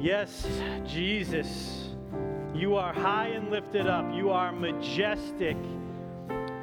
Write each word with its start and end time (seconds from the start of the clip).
Yes, 0.00 0.48
Jesus, 0.86 1.90
you 2.54 2.74
are 2.76 2.90
high 2.90 3.26
and 3.26 3.50
lifted 3.50 3.86
up. 3.86 4.10
You 4.14 4.30
are 4.30 4.50
majestic. 4.50 5.58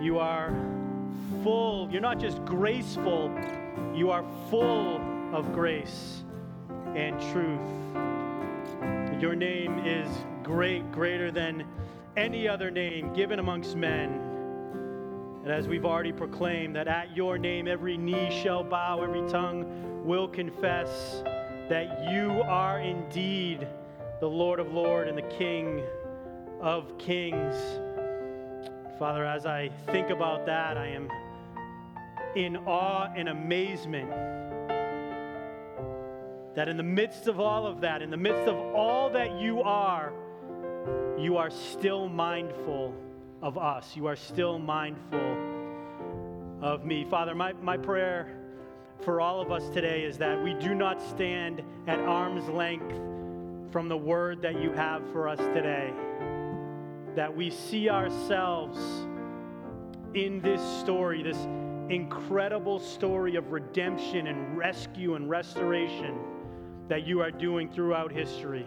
You 0.02 0.18
are 0.18 0.52
full. 1.44 1.88
You're 1.92 2.02
not 2.02 2.20
just 2.20 2.44
graceful, 2.46 3.32
you 3.94 4.10
are 4.10 4.26
full 4.50 5.00
of 5.36 5.54
grace 5.54 6.24
and 6.96 7.20
truth. 7.32 9.22
Your 9.22 9.36
name 9.36 9.86
is 9.86 10.10
great, 10.42 10.92
greater 10.92 11.30
than 11.30 11.64
any 12.16 12.48
other 12.48 12.72
name 12.72 13.14
given 13.14 13.38
amongst 13.38 13.76
men. 13.76 14.20
And 15.44 15.52
as 15.52 15.68
we've 15.68 15.86
already 15.86 16.12
proclaimed, 16.12 16.76
that 16.76 16.88
at 16.88 17.16
your 17.16 17.38
name 17.38 17.68
every 17.68 17.98
knee 17.98 18.32
shall 18.42 18.64
bow, 18.64 19.04
every 19.04 19.30
tongue 19.30 20.04
will 20.04 20.28
confess 20.28 21.22
that 21.70 22.12
you 22.12 22.42
are 22.44 22.80
indeed 22.80 23.68
the 24.20 24.28
Lord 24.28 24.60
of 24.60 24.72
Lords 24.74 25.10
and 25.10 25.18
the 25.18 25.36
King 25.38 25.84
of 26.62 26.98
Kings. 26.98 27.56
Father, 28.98 29.26
as 29.26 29.46
I 29.46 29.70
think 29.88 30.10
about 30.10 30.46
that, 30.46 30.78
I 30.78 30.88
am 30.88 31.10
in 32.36 32.58
awe 32.58 33.12
and 33.16 33.30
amazement 33.30 34.10
that 36.56 36.68
in 36.68 36.78
the 36.78 36.84
midst 36.84 37.28
of 37.28 37.40
all 37.40 37.68
of 37.68 37.82
that, 37.82 38.02
in 38.02 38.10
the 38.10 38.18
midst 38.18 38.48
of 38.48 38.58
all 38.74 39.10
that 39.12 39.40
you 39.40 39.62
are, 39.62 40.12
you 41.18 41.38
are 41.38 41.52
still 41.52 42.10
mindful 42.10 42.96
of 43.42 43.58
us. 43.58 43.96
You 43.96 44.08
are 44.08 44.16
still 44.16 44.58
mindful 44.58 45.38
of 46.62 46.86
me. 46.86 47.06
Father, 47.06 47.36
my, 47.36 47.54
my 47.54 47.78
prayer 47.78 48.37
for 49.02 49.22
all 49.22 49.42
of 49.42 49.52
us 49.52 49.70
today 49.70 50.04
is 50.04 50.18
that 50.18 50.42
we 50.44 50.54
do 50.56 50.74
not 50.76 51.02
stand 51.02 51.62
at 51.88 52.00
arm's 52.00 52.48
length 52.50 52.96
from 53.72 53.88
the 53.88 53.98
word 53.98 54.42
that 54.42 54.62
you 54.62 54.72
have 54.72 55.02
for 55.12 55.28
us 55.28 55.40
today. 55.40 55.94
That 57.16 57.36
we 57.36 57.50
see 57.50 57.90
ourselves 57.90 58.78
in 60.14 60.42
this 60.42 60.62
story, 60.80 61.22
this 61.24 61.48
incredible 61.90 62.80
story 62.80 63.36
of 63.36 63.52
redemption 63.52 64.28
and 64.28 64.58
rescue 64.58 65.16
and 65.16 65.30
restoration 65.30 66.18
that 66.88 67.06
you 67.06 67.22
are 67.22 67.32
doing 67.32 67.70
throughout 67.70 68.12
history. 68.12 68.66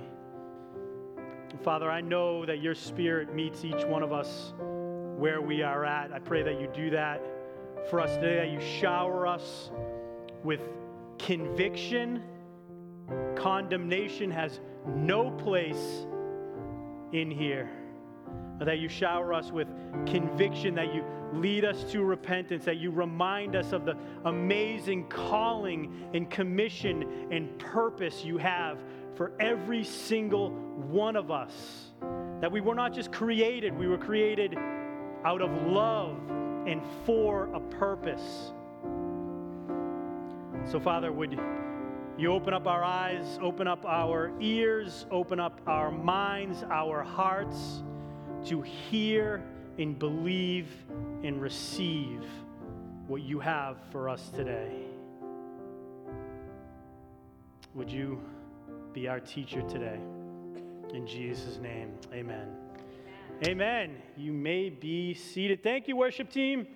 Father, 1.62 1.90
I 1.90 2.00
know 2.00 2.46
that 2.46 2.60
your 2.60 2.74
spirit 2.74 3.34
meets 3.34 3.64
each 3.64 3.84
one 3.84 4.02
of 4.02 4.12
us 4.12 4.54
where 4.56 5.42
we 5.42 5.62
are 5.62 5.84
at. 5.84 6.12
I 6.12 6.18
pray 6.18 6.42
that 6.42 6.60
you 6.60 6.68
do 6.72 6.90
that 6.90 7.20
for 7.90 8.00
us 8.00 8.14
today, 8.14 8.36
that 8.36 8.50
you 8.50 8.60
shower 8.60 9.26
us 9.26 9.70
with 10.44 10.60
conviction. 11.18 12.22
Condemnation 13.36 14.30
has 14.30 14.60
no 14.86 15.30
place 15.30 16.06
in 17.12 17.30
here. 17.30 17.70
That 18.60 18.78
you 18.78 18.88
shower 18.88 19.32
us 19.32 19.50
with 19.50 19.68
conviction, 20.06 20.74
that 20.74 20.94
you 20.94 21.02
lead 21.32 21.64
us 21.64 21.84
to 21.92 22.02
repentance, 22.02 22.64
that 22.66 22.76
you 22.76 22.90
remind 22.90 23.56
us 23.56 23.72
of 23.72 23.84
the 23.84 23.96
amazing 24.24 25.08
calling 25.08 26.10
and 26.12 26.28
commission 26.30 27.28
and 27.30 27.58
purpose 27.58 28.24
you 28.24 28.36
have 28.36 28.78
for 29.14 29.32
every 29.40 29.82
single 29.82 30.50
one 30.50 31.16
of 31.16 31.30
us. 31.30 31.52
That 32.40 32.52
we 32.52 32.60
were 32.60 32.74
not 32.74 32.92
just 32.92 33.12
created, 33.12 33.76
we 33.76 33.86
were 33.86 33.98
created 33.98 34.56
out 35.24 35.42
of 35.42 35.50
love 35.66 36.18
and 36.66 36.82
for 37.04 37.52
a 37.54 37.60
purpose. 37.60 38.52
So, 40.66 40.78
Father, 40.78 41.10
would 41.10 41.38
you 42.16 42.32
open 42.32 42.54
up 42.54 42.66
our 42.66 42.84
eyes, 42.84 43.38
open 43.42 43.66
up 43.66 43.84
our 43.86 44.30
ears, 44.40 45.06
open 45.10 45.40
up 45.40 45.60
our 45.66 45.90
minds, 45.90 46.62
our 46.70 47.02
hearts 47.02 47.82
to 48.46 48.62
hear 48.62 49.42
and 49.78 49.98
believe 49.98 50.68
and 51.22 51.40
receive 51.40 52.24
what 53.06 53.22
you 53.22 53.40
have 53.40 53.78
for 53.90 54.08
us 54.08 54.30
today? 54.30 54.70
Would 57.74 57.90
you 57.90 58.20
be 58.92 59.08
our 59.08 59.20
teacher 59.20 59.62
today? 59.62 59.98
In 60.92 61.06
Jesus' 61.06 61.58
name, 61.58 61.92
amen. 62.12 62.48
Amen. 63.46 63.96
You 64.16 64.32
may 64.32 64.68
be 64.68 65.14
seated. 65.14 65.62
Thank 65.62 65.88
you, 65.88 65.96
worship 65.96 66.30
team. 66.30 66.66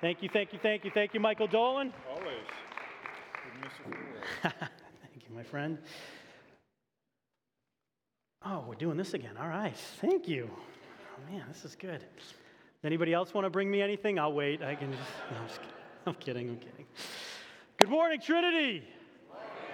Thank 0.00 0.22
you, 0.22 0.28
thank 0.32 0.52
you, 0.52 0.58
thank 0.60 0.84
you, 0.84 0.90
thank 0.92 1.14
you, 1.14 1.20
Michael 1.20 1.46
Dolan. 1.46 1.92
Thank 4.42 5.28
you, 5.28 5.34
my 5.34 5.42
friend. 5.42 5.78
Oh, 8.44 8.64
we're 8.66 8.74
doing 8.74 8.96
this 8.96 9.14
again. 9.14 9.36
All 9.40 9.48
right. 9.48 9.76
Thank 10.00 10.28
you. 10.28 10.50
Oh, 10.50 11.32
man, 11.32 11.44
this 11.48 11.64
is 11.64 11.74
good. 11.74 12.02
Anybody 12.84 13.12
else 13.12 13.34
want 13.34 13.44
to 13.44 13.50
bring 13.50 13.70
me 13.70 13.82
anything? 13.82 14.18
I'll 14.18 14.32
wait. 14.32 14.62
I 14.62 14.74
can 14.74 14.92
just. 14.92 15.10
No, 15.32 15.38
I'm, 15.38 15.48
just 15.48 15.60
I'm 16.06 16.14
kidding. 16.14 16.48
I'm 16.48 16.56
kidding. 16.58 16.86
Good 17.76 17.88
morning, 17.88 18.20
Trinity. 18.20 18.84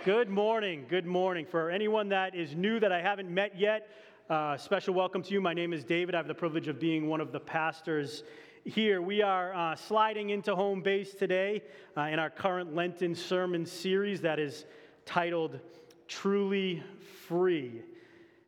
Good 0.04 0.28
morning. 0.30 0.86
Good 0.88 1.06
morning. 1.06 1.46
For 1.46 1.70
anyone 1.70 2.08
that 2.08 2.34
is 2.34 2.54
new 2.54 2.80
that 2.80 2.92
I 2.92 3.00
haven't 3.00 3.28
met 3.28 3.58
yet, 3.58 3.88
uh, 4.30 4.56
special 4.56 4.94
welcome 4.94 5.22
to 5.22 5.32
you. 5.32 5.40
My 5.40 5.52
name 5.54 5.72
is 5.72 5.84
David. 5.84 6.14
I 6.14 6.18
have 6.18 6.26
the 6.26 6.34
privilege 6.34 6.68
of 6.68 6.80
being 6.80 7.08
one 7.08 7.20
of 7.20 7.32
the 7.32 7.40
pastors 7.40 8.22
here. 8.64 9.02
We 9.02 9.22
are 9.22 9.54
uh, 9.54 9.76
sliding 9.76 10.30
into 10.30 10.54
home 10.56 10.80
base 10.80 11.12
today 11.14 11.62
uh, 11.96 12.02
in 12.02 12.18
our 12.18 12.30
current 12.30 12.74
Lenten 12.74 13.14
sermon 13.14 13.66
series 13.66 14.20
that 14.22 14.38
is 14.38 14.64
titled 15.04 15.60
Truly 16.08 16.82
Free. 17.28 17.82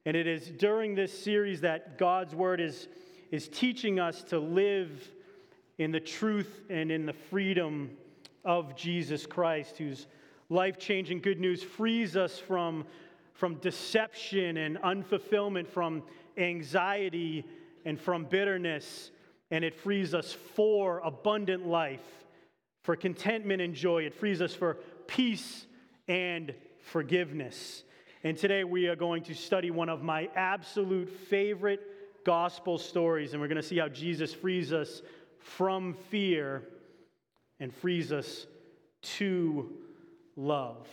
And 0.05 0.17
it 0.17 0.27
is 0.27 0.51
during 0.51 0.95
this 0.95 1.17
series 1.17 1.61
that 1.61 1.99
God's 1.99 2.35
Word 2.35 2.61
is, 2.61 2.89
is 3.31 3.49
teaching 3.49 4.01
us 4.01 4.23
to 4.25 4.39
live 4.39 4.91
in 5.79 5.91
the 5.93 6.01
truth 6.01 6.63
and 6.71 6.91
in 6.91 7.05
the 7.05 7.13
freedom 7.13 7.91
of 8.45 8.75
Jesus 8.77 9.27
Christ, 9.27 9.77
whose 9.77 10.07
life 10.49 10.79
changing 10.79 11.21
good 11.21 11.41
news 11.41 11.63
frees 11.63 12.17
us 12.17 12.39
from 12.39 12.85
from 13.37 13.57
deception 13.57 14.57
and 14.57 14.79
unfulfillment, 14.79 15.69
from 15.69 16.03
anxiety 16.39 17.45
and 17.85 18.01
from 18.01 18.25
bitterness, 18.25 19.11
and 19.51 19.65
it 19.65 19.75
frees 19.75 20.15
us 20.15 20.33
for 20.33 21.01
abundant 21.01 21.67
life, 21.67 22.05
for 22.83 22.97
contentment 22.97 23.63
and 23.63 23.75
joy. 23.75 24.03
It 24.03 24.15
frees 24.15 24.41
us 24.41 24.55
for 24.55 24.75
peace 25.07 25.67
and 26.09 26.55
forgiveness. 26.81 27.85
And 28.25 28.37
today 28.37 28.65
we 28.65 28.89
are 28.89 28.97
going 28.97 29.23
to 29.25 29.35
study 29.35 29.71
one 29.71 29.89
of 29.89 30.03
my 30.03 30.29
absolute 30.35 31.09
favorite 31.09 31.81
gospel 32.25 32.77
stories, 32.79 33.33
and 33.33 33.41
we're 33.41 33.49
going 33.49 33.57
to 33.57 33.63
see 33.63 33.79
how 33.79 33.89
Jesus 33.89 34.33
frees 34.33 34.73
us 34.73 35.03
from 35.39 35.95
fear 36.11 36.65
and 37.61 37.73
frees 37.73 38.11
us 38.11 38.47
to 39.03 39.71
love. 40.35 40.89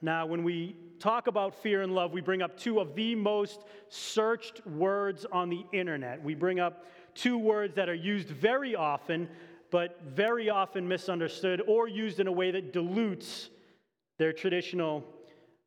Now, 0.00 0.26
when 0.26 0.44
we 0.44 0.76
talk 0.98 1.26
about 1.26 1.54
fear 1.62 1.82
and 1.82 1.94
love, 1.94 2.12
we 2.12 2.20
bring 2.20 2.40
up 2.40 2.56
two 2.56 2.80
of 2.80 2.94
the 2.94 3.14
most 3.14 3.60
searched 3.88 4.66
words 4.66 5.26
on 5.30 5.50
the 5.50 5.64
internet. 5.72 6.22
We 6.22 6.34
bring 6.34 6.60
up 6.60 6.84
two 7.14 7.38
words 7.38 7.74
that 7.76 7.88
are 7.88 7.94
used 7.94 8.28
very 8.28 8.74
often, 8.74 9.28
but 9.70 10.00
very 10.02 10.50
often 10.50 10.86
misunderstood 10.86 11.62
or 11.66 11.88
used 11.88 12.20
in 12.20 12.26
a 12.26 12.32
way 12.32 12.50
that 12.50 12.72
dilutes 12.72 13.50
their 14.18 14.32
traditional 14.32 15.04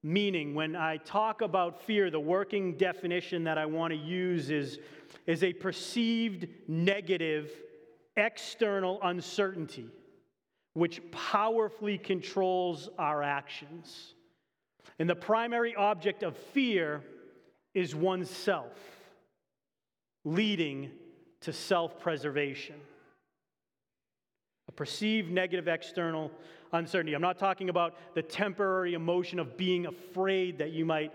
meaning. 0.03 0.55
When 0.55 0.75
I 0.75 0.97
talk 0.97 1.41
about 1.41 1.81
fear, 1.81 2.09
the 2.09 2.19
working 2.19 2.77
definition 2.77 3.43
that 3.45 3.57
I 3.57 3.65
want 3.65 3.91
to 3.91 3.97
use 3.97 4.49
is, 4.49 4.79
is 5.27 5.43
a 5.43 5.53
perceived 5.53 6.47
negative 6.67 7.51
external 8.17 8.99
uncertainty 9.03 9.87
which 10.73 11.01
powerfully 11.11 11.97
controls 11.97 12.89
our 12.97 13.21
actions. 13.23 14.13
And 14.99 15.09
the 15.09 15.15
primary 15.15 15.75
object 15.75 16.23
of 16.23 16.37
fear 16.37 17.03
is 17.73 17.95
oneself, 17.95 18.77
leading 20.23 20.91
to 21.41 21.53
self 21.53 21.99
preservation. 21.99 22.75
A 24.67 24.71
perceived 24.71 25.31
negative 25.31 25.67
external 25.67 26.31
uncertainty. 26.73 27.13
I'm 27.13 27.21
not 27.21 27.37
talking 27.37 27.69
about 27.69 27.95
the 28.15 28.21
temporary 28.21 28.93
emotion 28.93 29.39
of 29.39 29.57
being 29.57 29.85
afraid 29.85 30.57
that 30.59 30.71
you 30.71 30.85
might 30.85 31.11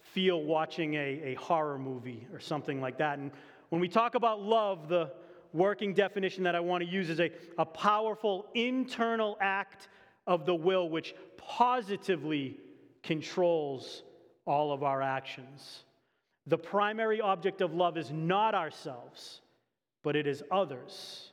feel 0.00 0.42
watching 0.42 0.94
a, 0.94 0.98
a 0.98 1.34
horror 1.34 1.78
movie 1.78 2.26
or 2.32 2.40
something 2.40 2.80
like 2.80 2.98
that. 2.98 3.18
And 3.18 3.30
when 3.70 3.80
we 3.80 3.88
talk 3.88 4.14
about 4.14 4.40
love, 4.40 4.88
the 4.88 5.10
working 5.52 5.94
definition 5.94 6.44
that 6.44 6.54
I 6.54 6.60
want 6.60 6.84
to 6.84 6.88
use 6.88 7.10
is 7.10 7.20
a, 7.20 7.30
a 7.58 7.64
powerful 7.64 8.46
internal 8.54 9.36
act 9.40 9.88
of 10.26 10.46
the 10.46 10.54
will 10.54 10.88
which 10.88 11.14
positively 11.36 12.56
controls 13.02 14.02
all 14.46 14.72
of 14.72 14.82
our 14.82 15.02
actions. 15.02 15.84
The 16.46 16.58
primary 16.58 17.20
object 17.20 17.60
of 17.60 17.74
love 17.74 17.96
is 17.96 18.10
not 18.10 18.54
ourselves, 18.54 19.40
but 20.02 20.16
it 20.16 20.26
is 20.26 20.42
others, 20.50 21.30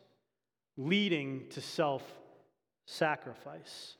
leading 0.77 1.47
to 1.49 1.61
self 1.61 2.03
sacrifice. 2.85 3.95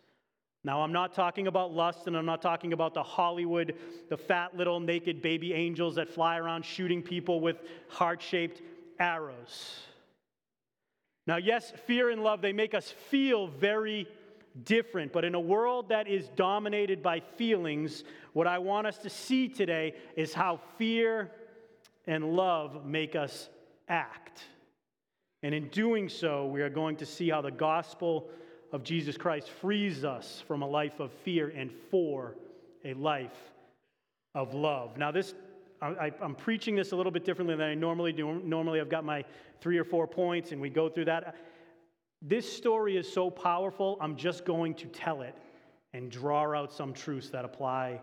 Now, 0.63 0.81
I'm 0.81 0.91
not 0.91 1.13
talking 1.13 1.47
about 1.47 1.71
lust, 1.71 2.07
and 2.07 2.17
I'm 2.17 2.25
not 2.25 2.41
talking 2.41 2.73
about 2.73 2.93
the 2.93 3.03
Hollywood, 3.03 3.75
the 4.09 4.17
fat 4.17 4.57
little 4.57 4.79
naked 4.79 5.21
baby 5.21 5.53
angels 5.53 5.95
that 5.95 6.09
fly 6.09 6.37
around 6.37 6.65
shooting 6.65 7.01
people 7.01 7.39
with 7.39 7.57
heart 7.87 8.21
shaped 8.21 8.61
arrows. 8.99 9.79
Now, 11.25 11.37
yes, 11.37 11.71
fear 11.85 12.09
and 12.09 12.23
love, 12.23 12.41
they 12.41 12.53
make 12.53 12.73
us 12.73 12.89
feel 13.09 13.47
very 13.47 14.07
different, 14.63 15.13
but 15.13 15.23
in 15.23 15.35
a 15.35 15.39
world 15.39 15.89
that 15.89 16.07
is 16.07 16.29
dominated 16.35 17.03
by 17.03 17.19
feelings, 17.19 18.03
what 18.33 18.47
I 18.47 18.57
want 18.59 18.87
us 18.87 18.97
to 18.99 19.09
see 19.09 19.47
today 19.47 19.93
is 20.15 20.33
how 20.33 20.59
fear 20.77 21.31
and 22.07 22.33
love 22.35 22.85
make 22.85 23.15
us 23.15 23.49
act. 23.87 24.43
And 25.47 25.55
in 25.55 25.69
doing 25.69 26.09
so, 26.09 26.45
we 26.45 26.61
are 26.61 26.69
going 26.69 26.97
to 26.97 27.05
see 27.05 27.29
how 27.29 27.39
the 27.39 27.51
gospel 27.51 28.27
of 28.73 28.83
Jesus 28.83 29.15
Christ 29.15 29.49
frees 29.49 30.03
us 30.03 30.43
from 30.45 30.61
a 30.61 30.67
life 30.67 30.99
of 30.99 31.09
fear 31.23 31.53
and 31.55 31.71
for 31.89 32.35
a 32.83 32.93
life 32.95 33.53
of 34.35 34.53
love. 34.53 34.97
Now, 34.97 35.09
this 35.09 35.35
I, 35.81 36.11
am 36.21 36.35
preaching 36.35 36.75
this 36.75 36.91
a 36.91 36.97
little 36.97 37.13
bit 37.13 37.23
differently 37.23 37.55
than 37.55 37.65
I 37.65 37.75
normally 37.75 38.11
do. 38.11 38.41
Normally, 38.43 38.81
I've 38.81 38.89
got 38.89 39.05
my 39.05 39.23
three 39.61 39.77
or 39.77 39.85
four 39.85 40.05
points, 40.05 40.51
and 40.51 40.59
we 40.59 40.69
go 40.69 40.89
through 40.89 41.05
that. 41.05 41.37
This 42.21 42.51
story 42.51 42.97
is 42.97 43.09
so 43.09 43.29
powerful, 43.29 43.97
I'm 44.01 44.17
just 44.17 44.43
going 44.43 44.73
to 44.73 44.87
tell 44.87 45.21
it 45.21 45.37
and 45.93 46.11
draw 46.11 46.53
out 46.53 46.73
some 46.73 46.91
truths 46.91 47.29
that 47.29 47.45
apply 47.45 48.01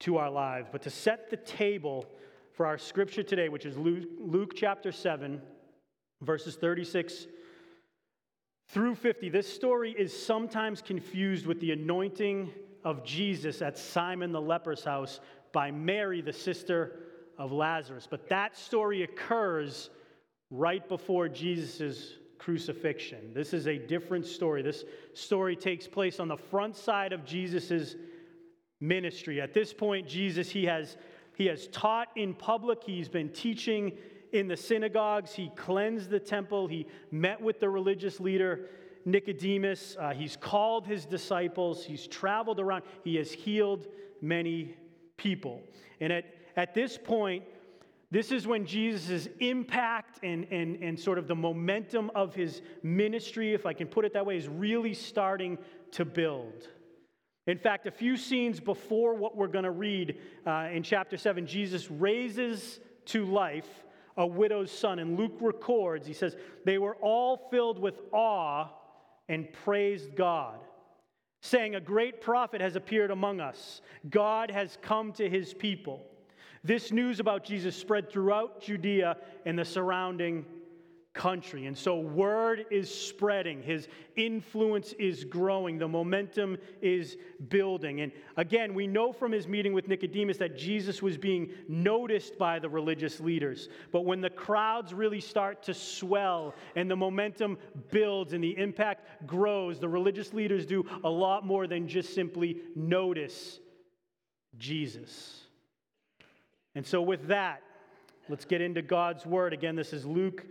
to 0.00 0.16
our 0.16 0.30
lives. 0.30 0.70
But 0.72 0.80
to 0.80 0.88
set 0.88 1.28
the 1.28 1.36
table 1.36 2.06
for 2.54 2.64
our 2.64 2.78
scripture 2.78 3.22
today, 3.22 3.50
which 3.50 3.66
is 3.66 3.76
Luke, 3.76 4.08
Luke 4.18 4.54
chapter 4.56 4.92
7, 4.92 5.42
verses 6.24 6.56
36 6.56 7.26
through 8.68 8.94
50, 8.96 9.28
this 9.28 9.52
story 9.52 9.94
is 9.96 10.12
sometimes 10.12 10.82
confused 10.82 11.46
with 11.46 11.60
the 11.60 11.72
anointing 11.72 12.50
of 12.82 13.04
Jesus 13.04 13.62
at 13.62 13.78
Simon 13.78 14.32
the 14.32 14.40
leper's 14.40 14.84
house 14.84 15.20
by 15.52 15.70
Mary, 15.70 16.20
the 16.20 16.32
sister 16.32 16.96
of 17.38 17.52
Lazarus. 17.52 18.08
But 18.10 18.28
that 18.28 18.56
story 18.56 19.02
occurs 19.02 19.90
right 20.50 20.86
before 20.88 21.28
Jesus' 21.28 22.14
crucifixion. 22.38 23.32
This 23.32 23.54
is 23.54 23.66
a 23.66 23.78
different 23.78 24.26
story. 24.26 24.62
This 24.62 24.84
story 25.12 25.56
takes 25.56 25.86
place 25.86 26.18
on 26.18 26.28
the 26.28 26.36
front 26.36 26.76
side 26.76 27.12
of 27.12 27.24
Jesus' 27.24 27.94
ministry. 28.80 29.40
At 29.40 29.54
this 29.54 29.72
point, 29.72 30.08
Jesus, 30.08 30.50
he 30.50 30.64
has, 30.64 30.96
he 31.36 31.46
has 31.46 31.68
taught 31.68 32.08
in 32.16 32.34
public, 32.34 32.82
he's 32.84 33.08
been 33.08 33.30
teaching 33.30 33.92
in 34.34 34.48
the 34.48 34.56
synagogues, 34.56 35.32
he 35.32 35.48
cleansed 35.54 36.10
the 36.10 36.18
temple, 36.18 36.66
he 36.66 36.86
met 37.12 37.40
with 37.40 37.60
the 37.60 37.68
religious 37.68 38.18
leader. 38.18 38.68
Nicodemus, 39.04 39.96
uh, 40.00 40.10
he's 40.10 40.36
called 40.36 40.86
his 40.86 41.04
disciples, 41.06 41.84
he's 41.84 42.06
traveled 42.08 42.58
around, 42.58 42.82
he 43.04 43.14
has 43.16 43.30
healed 43.30 43.86
many 44.20 44.74
people. 45.16 45.62
And 46.00 46.12
at, 46.12 46.24
at 46.56 46.74
this 46.74 46.98
point, 46.98 47.44
this 48.10 48.32
is 48.32 48.46
when 48.46 48.66
Jesus' 48.66 49.28
impact 49.38 50.18
and, 50.24 50.46
and, 50.50 50.82
and 50.82 50.98
sort 50.98 51.18
of 51.18 51.28
the 51.28 51.34
momentum 51.34 52.10
of 52.14 52.34
his 52.34 52.60
ministry, 52.82 53.54
if 53.54 53.66
I 53.66 53.72
can 53.72 53.86
put 53.86 54.04
it 54.04 54.12
that 54.14 54.26
way, 54.26 54.36
is 54.36 54.48
really 54.48 54.94
starting 54.94 55.58
to 55.92 56.04
build. 56.04 56.68
In 57.46 57.58
fact, 57.58 57.86
a 57.86 57.90
few 57.92 58.16
scenes 58.16 58.58
before 58.58 59.14
what 59.14 59.36
we're 59.36 59.46
going 59.46 59.64
to 59.64 59.70
read 59.70 60.18
uh, 60.44 60.68
in 60.72 60.82
chapter 60.82 61.16
7, 61.16 61.46
Jesus 61.46 61.88
raises 61.88 62.80
to 63.06 63.26
life 63.26 63.83
a 64.16 64.26
widow's 64.26 64.70
son. 64.70 64.98
And 64.98 65.18
Luke 65.18 65.38
records, 65.40 66.06
he 66.06 66.12
says, 66.12 66.36
they 66.64 66.78
were 66.78 66.96
all 66.96 67.48
filled 67.50 67.78
with 67.78 68.00
awe 68.12 68.68
and 69.28 69.52
praised 69.52 70.14
God 70.14 70.58
saying, 71.44 71.74
A 71.74 71.80
great 71.80 72.22
prophet 72.22 72.60
has 72.60 72.74
appeared 72.74 73.10
among 73.10 73.40
us. 73.40 73.82
God 74.08 74.50
has 74.50 74.78
come 74.80 75.12
to 75.12 75.28
his 75.28 75.52
people. 75.52 76.02
This 76.64 76.90
news 76.90 77.20
about 77.20 77.44
Jesus 77.44 77.76
spread 77.76 78.10
throughout 78.10 78.62
Judea 78.62 79.18
and 79.44 79.58
the 79.58 79.64
surrounding 79.64 80.46
country. 81.14 81.66
And 81.66 81.78
so, 81.78 81.98
word 81.98 82.66
is 82.70 82.92
spreading, 82.92 83.62
his 83.62 83.88
influence 84.16 84.92
is 84.94 85.24
growing, 85.24 85.78
the 85.78 85.88
momentum 85.88 86.58
is 86.82 87.16
building. 87.48 88.00
And 88.00 88.12
again, 88.36 88.74
we 88.74 88.88
know 88.88 89.12
from 89.12 89.30
his 89.30 89.46
meeting 89.46 89.72
with 89.72 89.86
Nicodemus 89.86 90.36
that 90.38 90.56
Jesus 90.58 91.00
was 91.00 91.16
being 91.16 91.50
noticed 91.68 92.36
by 92.36 92.58
the 92.58 92.68
religious 92.68 93.20
leaders. 93.20 93.68
But 93.92 94.04
when 94.04 94.20
the 94.20 94.30
crowds 94.30 94.92
really 94.92 95.20
start 95.20 95.62
to 95.64 95.74
swell 95.74 96.54
and 96.74 96.90
the 96.90 96.96
momentum 96.96 97.58
builds 97.92 98.32
and 98.32 98.42
the 98.42 98.58
impact 98.58 99.26
grows, 99.26 99.78
the 99.78 99.88
religious 99.88 100.34
leaders 100.34 100.66
do 100.66 100.84
a 101.04 101.10
lot 101.10 101.46
more 101.46 101.68
than 101.68 101.86
just 101.86 102.12
simply 102.12 102.60
notice 102.74 103.60
Jesus. 104.58 105.42
And 106.74 106.84
so, 106.84 107.00
with 107.00 107.28
that, 107.28 107.62
let's 108.28 108.44
get 108.44 108.60
into 108.60 108.82
God's 108.82 109.24
word. 109.24 109.52
Again, 109.52 109.76
this 109.76 109.92
is 109.92 110.04
Luke 110.04 110.44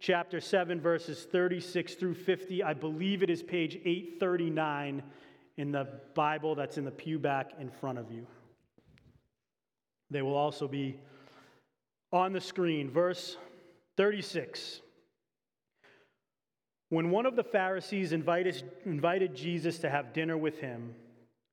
chapter 0.00 0.40
7, 0.40 0.80
verses 0.80 1.26
36 1.30 1.94
through 1.94 2.14
50. 2.14 2.62
I 2.62 2.74
believe 2.74 3.22
it 3.22 3.30
is 3.30 3.42
page 3.42 3.76
839 3.76 5.02
in 5.56 5.72
the 5.72 5.88
Bible 6.14 6.54
that's 6.54 6.78
in 6.78 6.84
the 6.84 6.90
pew 6.90 7.18
back 7.18 7.52
in 7.58 7.70
front 7.70 7.98
of 7.98 8.10
you. 8.12 8.26
They 10.10 10.22
will 10.22 10.36
also 10.36 10.68
be 10.68 10.98
on 12.12 12.32
the 12.32 12.40
screen. 12.40 12.90
Verse 12.90 13.36
36. 13.96 14.80
When 16.88 17.10
one 17.10 17.26
of 17.26 17.34
the 17.34 17.42
Pharisees 17.42 18.12
invited, 18.12 18.62
invited 18.84 19.34
Jesus 19.34 19.78
to 19.78 19.90
have 19.90 20.12
dinner 20.12 20.36
with 20.36 20.60
him, 20.60 20.94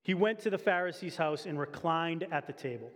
he 0.04 0.14
went 0.14 0.40
to 0.40 0.50
the 0.50 0.58
Pharisee's 0.58 1.16
house 1.16 1.46
and 1.46 1.60
reclined 1.60 2.28
at 2.32 2.46
the 2.46 2.54
table. 2.54 2.92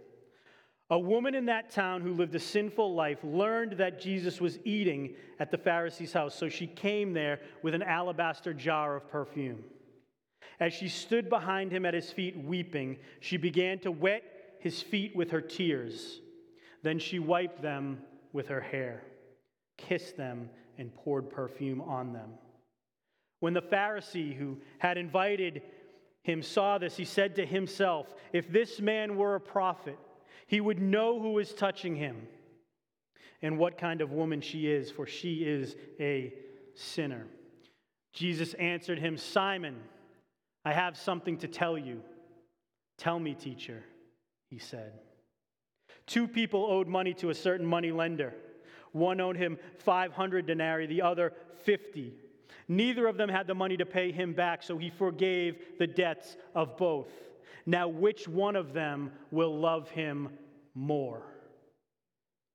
A 0.90 0.98
woman 0.98 1.36
in 1.36 1.46
that 1.48 1.70
town 1.70 2.02
who 2.02 2.14
lived 2.14 2.34
a 2.36 2.40
sinful 2.40 2.94
life 2.94 3.20
learned 3.22 3.74
that 3.74 4.00
Jesus 4.00 4.40
was 4.40 4.58
eating 4.64 5.16
at 5.38 5.52
the 5.52 5.58
Pharisee's 5.58 6.14
house, 6.14 6.34
so 6.34 6.48
she 6.48 6.66
came 6.66 7.12
there 7.12 7.42
with 7.62 7.74
an 7.74 7.84
alabaster 7.84 8.54
jar 8.54 8.96
of 8.96 9.10
perfume. 9.10 9.64
As 10.60 10.74
she 10.74 10.88
stood 10.88 11.30
behind 11.30 11.72
him 11.72 11.86
at 11.86 11.94
his 11.94 12.12
feet 12.12 12.38
weeping, 12.38 12.98
she 13.20 13.36
began 13.36 13.80
to 13.80 13.92
wet 13.92 14.24
his 14.60 14.82
feet 14.82 15.14
with 15.16 15.32
her 15.32 15.42
tears. 15.42 16.22
Then 16.84 17.00
she 17.00 17.20
wiped 17.20 17.62
them 17.62 18.02
with 18.32 18.48
her 18.48 18.62
hair, 18.62 19.04
kissed 19.78 20.16
them, 20.16 20.50
and 20.78 20.96
poured 20.96 21.30
perfume 21.30 21.82
on 21.82 22.14
them. 22.14 22.32
When 23.40 23.54
the 23.54 23.62
Pharisee 23.62 24.36
who 24.36 24.58
had 24.80 24.98
invited 24.98 25.62
him 26.24 26.42
saw 26.42 26.78
this, 26.78 26.96
he 26.96 27.06
said 27.06 27.36
to 27.36 27.46
himself, 27.46 28.14
If 28.32 28.52
this 28.52 28.80
man 28.80 29.16
were 29.16 29.36
a 29.36 29.42
prophet, 29.42 29.98
he 30.48 30.62
would 30.62 30.82
know 30.82 31.20
who 31.20 31.38
is 31.40 31.54
touching 31.54 31.96
him 31.96 32.28
and 33.42 33.58
what 33.58 33.78
kind 33.78 34.02
of 34.02 34.12
woman 34.12 34.42
she 34.42 34.68
is, 34.68 34.90
for 34.90 35.06
she 35.06 35.44
is 35.44 35.76
a 36.00 36.34
sinner. 36.74 37.28
Jesus 38.14 38.54
answered 38.56 38.98
him, 38.98 39.18
Simon, 39.18 39.76
I 40.66 40.74
have 40.74 40.98
something 40.98 41.38
to 41.38 41.48
tell 41.48 41.78
you. 41.78 42.02
Tell 42.98 43.20
me, 43.20 43.36
teacher, 43.36 43.84
he 44.50 44.58
said. 44.58 44.94
Two 46.08 46.28
people 46.28 46.66
owed 46.66 46.88
money 46.88 47.14
to 47.16 47.30
a 47.30 47.36
certain 47.36 47.66
money 47.66 47.92
lender. 47.92 48.34
One 48.94 49.22
owed 49.22 49.38
him 49.38 49.60
500 49.80 50.48
denarii, 50.48 50.88
the 50.88 51.02
other 51.02 51.34
50. 51.64 52.14
Neither 52.68 53.06
of 53.08 53.18
them 53.18 53.30
had 53.30 53.48
the 53.48 53.54
money 53.54 53.78
to 53.78 53.86
pay 53.86 54.12
him 54.12 54.34
back, 54.34 54.64
so 54.64 54.78
he 54.78 54.90
forgave 54.90 55.78
the 55.78 55.88
debts 55.88 56.38
of 56.56 56.78
both. 56.78 57.12
Now, 57.70 57.90
which 57.90 58.30
one 58.30 58.56
of 58.56 58.72
them 58.72 59.12
will 59.30 59.60
love 59.60 59.90
him 59.90 60.30
more? 60.74 61.22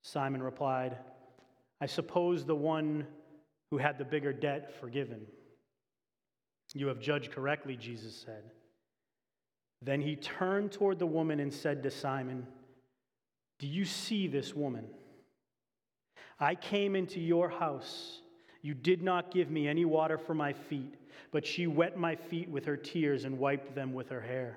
Simon 0.00 0.42
replied, 0.42 0.97
I 1.83 1.87
suppose 1.87 2.47
the 2.47 2.57
one 2.57 3.07
who 3.71 3.76
had 3.76 3.99
the 3.99 4.07
bigger 4.07 4.33
debt 4.33 4.75
forgiven. 4.81 5.26
You 6.75 6.87
have 6.87 6.99
judged 6.99 7.31
correctly, 7.31 7.76
Jesus 7.76 8.16
said. 8.16 8.42
Then 9.83 10.00
he 10.00 10.16
turned 10.16 10.73
toward 10.73 10.99
the 10.99 11.07
woman 11.07 11.40
and 11.40 11.52
said 11.52 11.83
to 11.83 11.90
Simon, 11.90 12.47
Do 13.59 13.66
you 13.66 13.85
see 13.85 14.28
this 14.28 14.54
woman? 14.54 14.87
I 16.40 16.54
came 16.54 16.97
into 16.97 17.21
your 17.21 17.50
house. 17.50 18.23
You 18.62 18.73
did 18.73 19.02
not 19.02 19.31
give 19.31 19.50
me 19.50 19.69
any 19.69 19.85
water 19.85 20.16
for 20.16 20.33
my 20.33 20.54
feet, 20.54 20.95
but 21.33 21.45
she 21.45 21.66
wet 21.66 21.99
my 21.99 22.16
feet 22.16 22.49
with 22.49 22.64
her 22.64 22.78
tears 22.78 23.25
and 23.25 23.38
wiped 23.38 23.75
them 23.75 23.92
with 23.92 24.09
her 24.09 24.23
hair. 24.23 24.57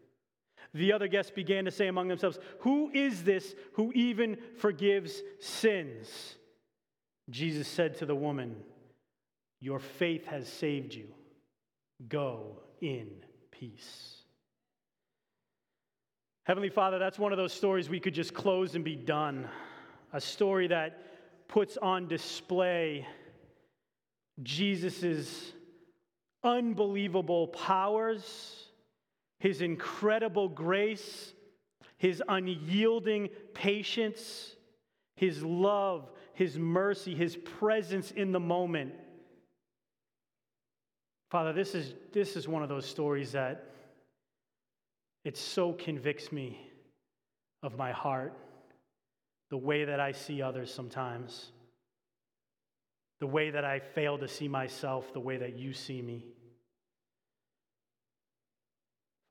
The 0.73 0.93
other 0.93 1.07
guests 1.07 1.31
began 1.31 1.65
to 1.65 1.71
say 1.71 1.87
among 1.87 2.07
themselves, 2.07 2.39
Who 2.59 2.89
is 2.93 3.23
this 3.23 3.55
who 3.73 3.91
even 3.93 4.37
forgives 4.57 5.21
sins? 5.39 6.35
Jesus 7.29 7.67
said 7.67 7.97
to 7.97 8.05
the 8.05 8.15
woman, 8.15 8.55
Your 9.59 9.79
faith 9.79 10.25
has 10.27 10.47
saved 10.47 10.93
you. 10.93 11.07
Go 12.07 12.59
in 12.79 13.07
peace. 13.51 14.17
Heavenly 16.45 16.69
Father, 16.69 16.99
that's 16.99 17.19
one 17.19 17.31
of 17.31 17.37
those 17.37 17.53
stories 17.53 17.89
we 17.89 17.99
could 17.99 18.15
just 18.15 18.33
close 18.33 18.75
and 18.75 18.83
be 18.83 18.95
done. 18.95 19.47
A 20.13 20.19
story 20.19 20.67
that 20.67 21.47
puts 21.47 21.77
on 21.77 22.07
display 22.07 23.05
Jesus' 24.41 25.53
unbelievable 26.43 27.47
powers, 27.47 28.60
his 29.41 29.61
incredible 29.63 30.47
grace, 30.47 31.33
his 31.97 32.21
unyielding 32.29 33.27
patience, 33.55 34.55
his 35.15 35.43
love, 35.43 36.11
his 36.33 36.59
mercy, 36.59 37.15
his 37.15 37.35
presence 37.35 38.11
in 38.11 38.31
the 38.31 38.39
moment. 38.39 38.93
Father, 41.31 41.53
this 41.53 41.73
is, 41.73 41.95
this 42.13 42.35
is 42.35 42.47
one 42.47 42.61
of 42.61 42.69
those 42.69 42.85
stories 42.85 43.31
that 43.31 43.71
it 45.25 45.35
so 45.35 45.73
convicts 45.73 46.31
me 46.31 46.61
of 47.63 47.79
my 47.79 47.91
heart, 47.91 48.37
the 49.49 49.57
way 49.57 49.85
that 49.85 49.99
I 49.99 50.11
see 50.11 50.43
others 50.43 50.71
sometimes, 50.71 51.51
the 53.19 53.27
way 53.27 53.49
that 53.49 53.65
I 53.65 53.79
fail 53.79 54.19
to 54.19 54.27
see 54.27 54.47
myself, 54.47 55.11
the 55.13 55.19
way 55.19 55.37
that 55.37 55.57
you 55.57 55.73
see 55.73 56.03
me. 56.03 56.27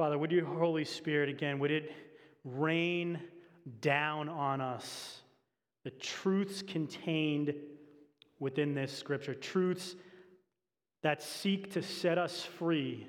Father, 0.00 0.16
would 0.16 0.32
your 0.32 0.46
Holy 0.46 0.86
Spirit 0.86 1.28
again, 1.28 1.58
would 1.58 1.70
it 1.70 1.92
rain 2.42 3.20
down 3.82 4.30
on 4.30 4.62
us 4.62 5.20
the 5.84 5.90
truths 5.90 6.62
contained 6.62 7.52
within 8.38 8.74
this 8.74 8.96
scripture, 8.96 9.34
truths 9.34 9.96
that 11.02 11.22
seek 11.22 11.70
to 11.74 11.82
set 11.82 12.16
us 12.16 12.42
free 12.42 13.06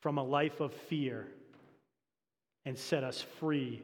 from 0.00 0.18
a 0.18 0.24
life 0.24 0.58
of 0.58 0.74
fear 0.74 1.28
and 2.64 2.76
set 2.76 3.04
us 3.04 3.24
free 3.38 3.80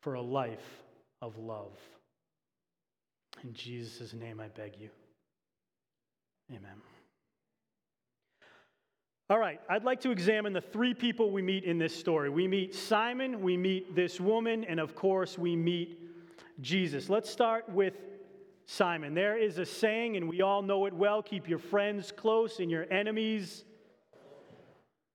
for 0.00 0.14
a 0.14 0.22
life 0.22 0.82
of 1.20 1.36
love. 1.36 1.76
In 3.42 3.52
Jesus' 3.52 4.14
name, 4.14 4.40
I 4.40 4.48
beg 4.48 4.80
you. 4.80 4.88
Amen. 6.50 6.80
All 9.30 9.38
right, 9.38 9.58
I'd 9.70 9.84
like 9.84 10.02
to 10.02 10.10
examine 10.10 10.52
the 10.52 10.60
three 10.60 10.92
people 10.92 11.30
we 11.30 11.40
meet 11.40 11.64
in 11.64 11.78
this 11.78 11.96
story. 11.96 12.28
We 12.28 12.46
meet 12.46 12.74
Simon, 12.74 13.40
we 13.40 13.56
meet 13.56 13.96
this 13.96 14.20
woman, 14.20 14.64
and 14.64 14.78
of 14.78 14.94
course, 14.94 15.38
we 15.38 15.56
meet 15.56 15.98
Jesus. 16.60 17.08
Let's 17.08 17.30
start 17.30 17.66
with 17.70 17.94
Simon. 18.66 19.14
There 19.14 19.38
is 19.38 19.56
a 19.56 19.64
saying, 19.64 20.18
and 20.18 20.28
we 20.28 20.42
all 20.42 20.60
know 20.60 20.84
it 20.84 20.92
well 20.92 21.22
keep 21.22 21.48
your 21.48 21.58
friends 21.58 22.12
close 22.12 22.58
and 22.58 22.70
your 22.70 22.84
enemies 22.92 23.64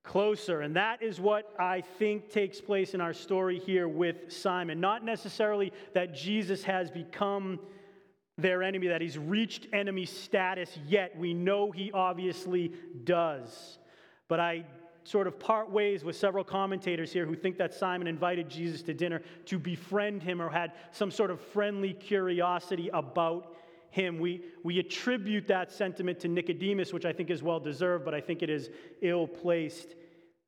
closer. 0.04 0.62
And 0.62 0.76
that 0.76 1.04
is 1.04 1.20
what 1.22 1.54
I 1.60 1.82
think 1.82 2.32
takes 2.32 2.60
place 2.60 2.96
in 2.96 3.02
our 3.02 3.14
story 3.14 3.60
here 3.60 3.88
with 3.88 4.34
Simon. 4.34 4.80
Not 4.80 5.06
necessarily 5.06 5.72
that 5.94 6.16
Jesus 6.16 6.64
has 6.64 6.90
become 6.90 7.60
their 8.40 8.64
enemy, 8.64 8.88
that 8.88 9.02
he's 9.02 9.20
reached 9.20 9.68
enemy 9.72 10.06
status 10.06 10.76
yet. 10.88 11.16
We 11.16 11.36
know 11.36 11.70
he 11.70 11.92
obviously 11.92 12.72
does. 13.04 13.79
But 14.30 14.40
I 14.40 14.64
sort 15.04 15.28
of 15.28 15.40
part 15.40 15.72
ways 15.72 16.04
with 16.04 16.16
several 16.16 16.44
commentators 16.44 17.12
here 17.12 17.26
who 17.26 17.36
think 17.36 17.58
that 17.58 17.74
Simon 17.74 18.08
invited 18.08 18.48
Jesus 18.48 18.82
to 18.84 18.94
dinner 18.94 19.22
to 19.46 19.60
befriend 19.60 20.22
him 20.22 20.42
or 20.42 20.50
had 20.50 20.74
some 20.92 21.10
sort 21.10 21.32
of 21.32 21.42
friendly 21.42 21.94
curiosity 21.94 22.90
about 22.94 23.56
him. 23.90 24.20
We, 24.20 24.44
we 24.64 24.78
attribute 24.78 25.48
that 25.48 25.72
sentiment 25.72 26.20
to 26.20 26.28
Nicodemus, 26.28 26.94
which 26.94 27.06
I 27.06 27.12
think 27.12 27.32
is 27.32 27.42
well 27.42 27.60
deserved, 27.60 28.06
but 28.06 28.14
I 28.14 28.22
think 28.22 28.44
it 28.44 28.50
is 28.50 28.70
ill 29.02 29.28
placed 29.28 29.96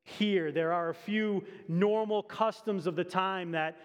here. 0.04 0.52
There 0.52 0.72
are 0.72 0.90
a 0.90 0.94
few 0.94 1.44
normal 1.66 2.22
customs 2.22 2.86
of 2.86 2.94
the 2.94 3.04
time 3.04 3.50
that 3.52 3.76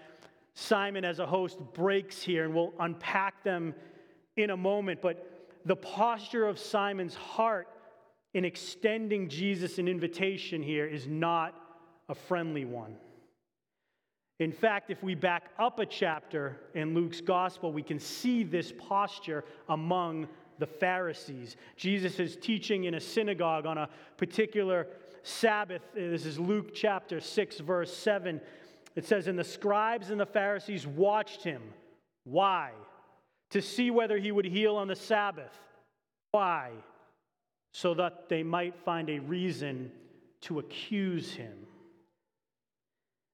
Simon, 0.54 1.06
as 1.06 1.20
a 1.20 1.26
host, 1.26 1.58
breaks 1.74 2.22
here, 2.22 2.46
and 2.46 2.54
we'll 2.54 2.74
unpack 2.80 3.44
them 3.44 3.74
in 4.36 4.52
a 4.52 4.58
moment. 4.58 5.02
But 5.02 5.28
the 5.66 5.76
posture 5.76 6.48
of 6.48 6.60
Simon's 6.60 7.16
heart 7.16 7.68
in 8.34 8.46
extending 8.46 9.30
Jesus 9.30 9.78
an 9.78 9.88
invitation 9.88 10.62
here 10.62 10.86
is 10.86 11.08
not 11.08 11.56
a 12.10 12.16
friendly 12.16 12.66
one. 12.66 12.96
In 14.40 14.52
fact, 14.52 14.92
if 14.92 15.02
we 15.02 15.16
back 15.16 15.50
up 15.58 15.80
a 15.80 15.86
chapter 15.86 16.58
in 16.76 16.94
Luke's 16.94 17.22
gospel, 17.22 17.74
we 17.74 17.82
can 17.82 18.00
see 18.00 18.44
this 18.44 18.72
posture 18.78 19.44
among 19.70 20.28
the 20.60 20.68
Pharisees. 20.68 21.56
Jesus 21.76 22.20
is 22.20 22.38
teaching 22.38 22.84
in 22.84 22.94
a 22.96 23.00
synagogue 23.00 23.66
on 23.66 23.78
a 23.78 23.90
particular 24.18 24.88
Sabbath. 25.24 25.82
This 25.94 26.26
is 26.26 26.40
Luke 26.40 26.74
chapter 26.74 27.20
6, 27.20 27.60
verse 27.60 27.96
7. 27.96 28.40
It 28.96 29.06
says, 29.06 29.28
And 29.28 29.38
the 29.38 29.44
scribes 29.44 30.12
and 30.12 30.20
the 30.20 30.26
Pharisees 30.26 30.86
watched 30.86 31.44
him. 31.44 31.62
Why? 32.24 32.72
To 33.52 33.62
see 33.62 33.92
whether 33.92 34.18
he 34.18 34.32
would 34.32 34.46
heal 34.46 34.76
on 34.76 34.88
the 34.88 34.96
Sabbath. 34.96 35.54
Why? 36.32 36.72
So 37.74 37.94
that 37.96 38.30
they 38.30 38.44
might 38.44 38.76
find 38.84 39.10
a 39.10 39.20
reason 39.20 39.92
to 40.42 40.60
accuse 40.60 41.32
him. 41.34 41.54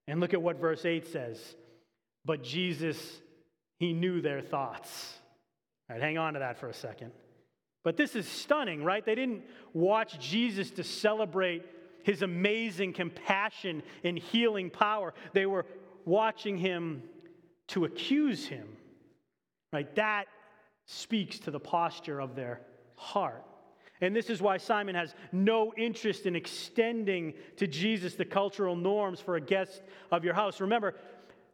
And 0.06 0.20
look 0.20 0.34
at 0.34 0.42
what 0.42 0.60
verse 0.60 0.84
8 0.84 1.06
says. 1.06 1.38
But 2.24 2.42
Jesus, 2.42 2.98
he 3.78 3.92
knew 3.92 4.20
their 4.20 4.40
thoughts. 4.40 5.14
All 5.88 5.96
right, 5.96 6.02
hang 6.02 6.18
on 6.18 6.34
to 6.34 6.40
that 6.40 6.58
for 6.58 6.68
a 6.68 6.74
second. 6.74 7.12
But 7.82 7.96
this 7.96 8.16
is 8.16 8.26
stunning, 8.26 8.82
right? 8.82 9.04
They 9.04 9.14
didn't 9.14 9.42
watch 9.72 10.18
Jesus 10.18 10.70
to 10.72 10.84
celebrate 10.84 11.64
his 12.02 12.22
amazing 12.22 12.92
compassion 12.92 13.82
and 14.02 14.18
healing 14.18 14.70
power. 14.70 15.14
They 15.32 15.46
were 15.46 15.66
watching 16.04 16.56
him 16.56 17.02
to 17.68 17.84
accuse 17.84 18.46
him. 18.46 18.68
Right? 19.72 19.92
That 19.96 20.26
speaks 20.86 21.38
to 21.40 21.50
the 21.50 21.60
posture 21.60 22.20
of 22.20 22.34
their 22.34 22.60
heart. 22.96 23.44
And 24.00 24.14
this 24.14 24.28
is 24.28 24.42
why 24.42 24.56
Simon 24.56 24.94
has 24.94 25.14
no 25.32 25.72
interest 25.76 26.26
in 26.26 26.36
extending 26.36 27.34
to 27.56 27.66
Jesus 27.66 28.14
the 28.14 28.24
cultural 28.24 28.76
norms 28.76 29.20
for 29.20 29.36
a 29.36 29.40
guest 29.40 29.82
of 30.10 30.24
your 30.24 30.34
house. 30.34 30.60
Remember, 30.60 30.94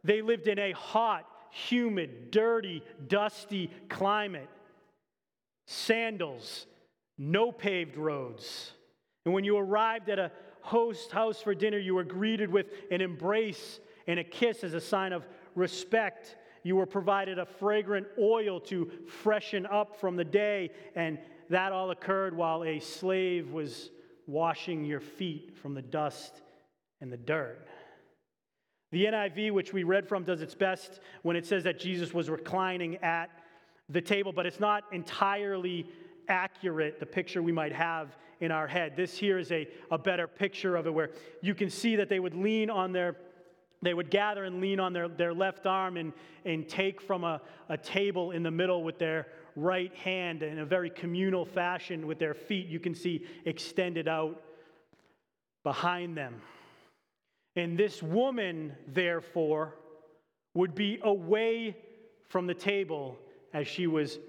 they 0.03 0.21
lived 0.21 0.47
in 0.47 0.57
a 0.57 0.71
hot, 0.71 1.25
humid, 1.51 2.31
dirty, 2.31 2.83
dusty 3.07 3.71
climate. 3.89 4.49
Sandals, 5.67 6.65
no 7.17 7.51
paved 7.51 7.97
roads. 7.97 8.71
And 9.25 9.33
when 9.33 9.43
you 9.43 9.57
arrived 9.57 10.09
at 10.09 10.19
a 10.19 10.31
host 10.61 11.11
house 11.11 11.41
for 11.41 11.53
dinner, 11.53 11.77
you 11.77 11.95
were 11.95 12.03
greeted 12.03 12.51
with 12.51 12.67
an 12.89 13.01
embrace 13.01 13.79
and 14.07 14.19
a 14.19 14.23
kiss 14.23 14.63
as 14.63 14.73
a 14.73 14.81
sign 14.81 15.13
of 15.13 15.27
respect. 15.55 16.35
You 16.63 16.75
were 16.75 16.85
provided 16.85 17.39
a 17.39 17.45
fragrant 17.45 18.07
oil 18.19 18.59
to 18.61 18.91
freshen 19.07 19.65
up 19.65 19.99
from 19.99 20.15
the 20.15 20.23
day, 20.23 20.71
and 20.95 21.19
that 21.51 21.71
all 21.73 21.91
occurred 21.91 22.35
while 22.35 22.63
a 22.63 22.79
slave 22.79 23.51
was 23.51 23.91
washing 24.25 24.85
your 24.85 25.01
feet 25.01 25.57
from 25.61 25.73
the 25.73 25.81
dust 25.81 26.41
and 27.01 27.11
the 27.11 27.17
dirt. 27.17 27.67
The 28.91 29.05
NIV, 29.05 29.51
which 29.51 29.73
we 29.73 29.83
read 29.83 30.07
from, 30.07 30.23
does 30.23 30.41
its 30.41 30.55
best 30.55 30.99
when 31.23 31.35
it 31.35 31.45
says 31.45 31.63
that 31.65 31.79
Jesus 31.79 32.13
was 32.13 32.29
reclining 32.29 32.97
at 32.97 33.29
the 33.89 34.01
table, 34.01 34.31
but 34.31 34.45
it's 34.45 34.59
not 34.59 34.83
entirely 34.93 35.85
accurate, 36.27 36.99
the 36.99 37.05
picture 37.05 37.41
we 37.41 37.51
might 37.51 37.73
have 37.73 38.17
in 38.39 38.51
our 38.51 38.67
head. 38.67 38.95
This 38.95 39.17
here 39.17 39.37
is 39.37 39.51
a, 39.51 39.67
a 39.91 39.97
better 39.97 40.27
picture 40.27 40.77
of 40.77 40.87
it 40.87 40.93
where 40.93 41.11
you 41.41 41.53
can 41.53 41.69
see 41.69 41.97
that 41.97 42.07
they 42.07 42.19
would 42.19 42.33
lean 42.33 42.69
on 42.69 42.91
their 42.91 43.17
they 43.83 43.95
would 43.95 44.11
gather 44.11 44.43
and 44.43 44.61
lean 44.61 44.79
on 44.79 44.93
their, 44.93 45.07
their 45.07 45.33
left 45.33 45.65
arm 45.65 45.97
and, 45.97 46.13
and 46.45 46.69
take 46.69 47.01
from 47.01 47.23
a, 47.23 47.41
a 47.67 47.75
table 47.75 48.29
in 48.29 48.43
the 48.43 48.51
middle 48.51 48.83
with 48.83 48.99
their 48.99 49.25
right 49.55 49.93
hand 49.95 50.43
in 50.43 50.59
a 50.59 50.65
very 50.65 50.89
communal 50.89 51.45
fashion 51.45 52.07
with 52.07 52.19
their 52.19 52.33
feet, 52.33 52.67
you 52.67 52.79
can 52.79 52.95
see 52.95 53.25
extended 53.45 54.07
out 54.07 54.41
behind 55.63 56.17
them. 56.17 56.41
And 57.55 57.77
this 57.77 58.01
woman, 58.01 58.73
therefore, 58.87 59.75
would 60.53 60.73
be 60.75 60.99
away 61.03 61.77
from 62.29 62.47
the 62.47 62.53
table 62.53 63.17
as 63.53 63.67
she 63.67 63.87
was 63.87 64.19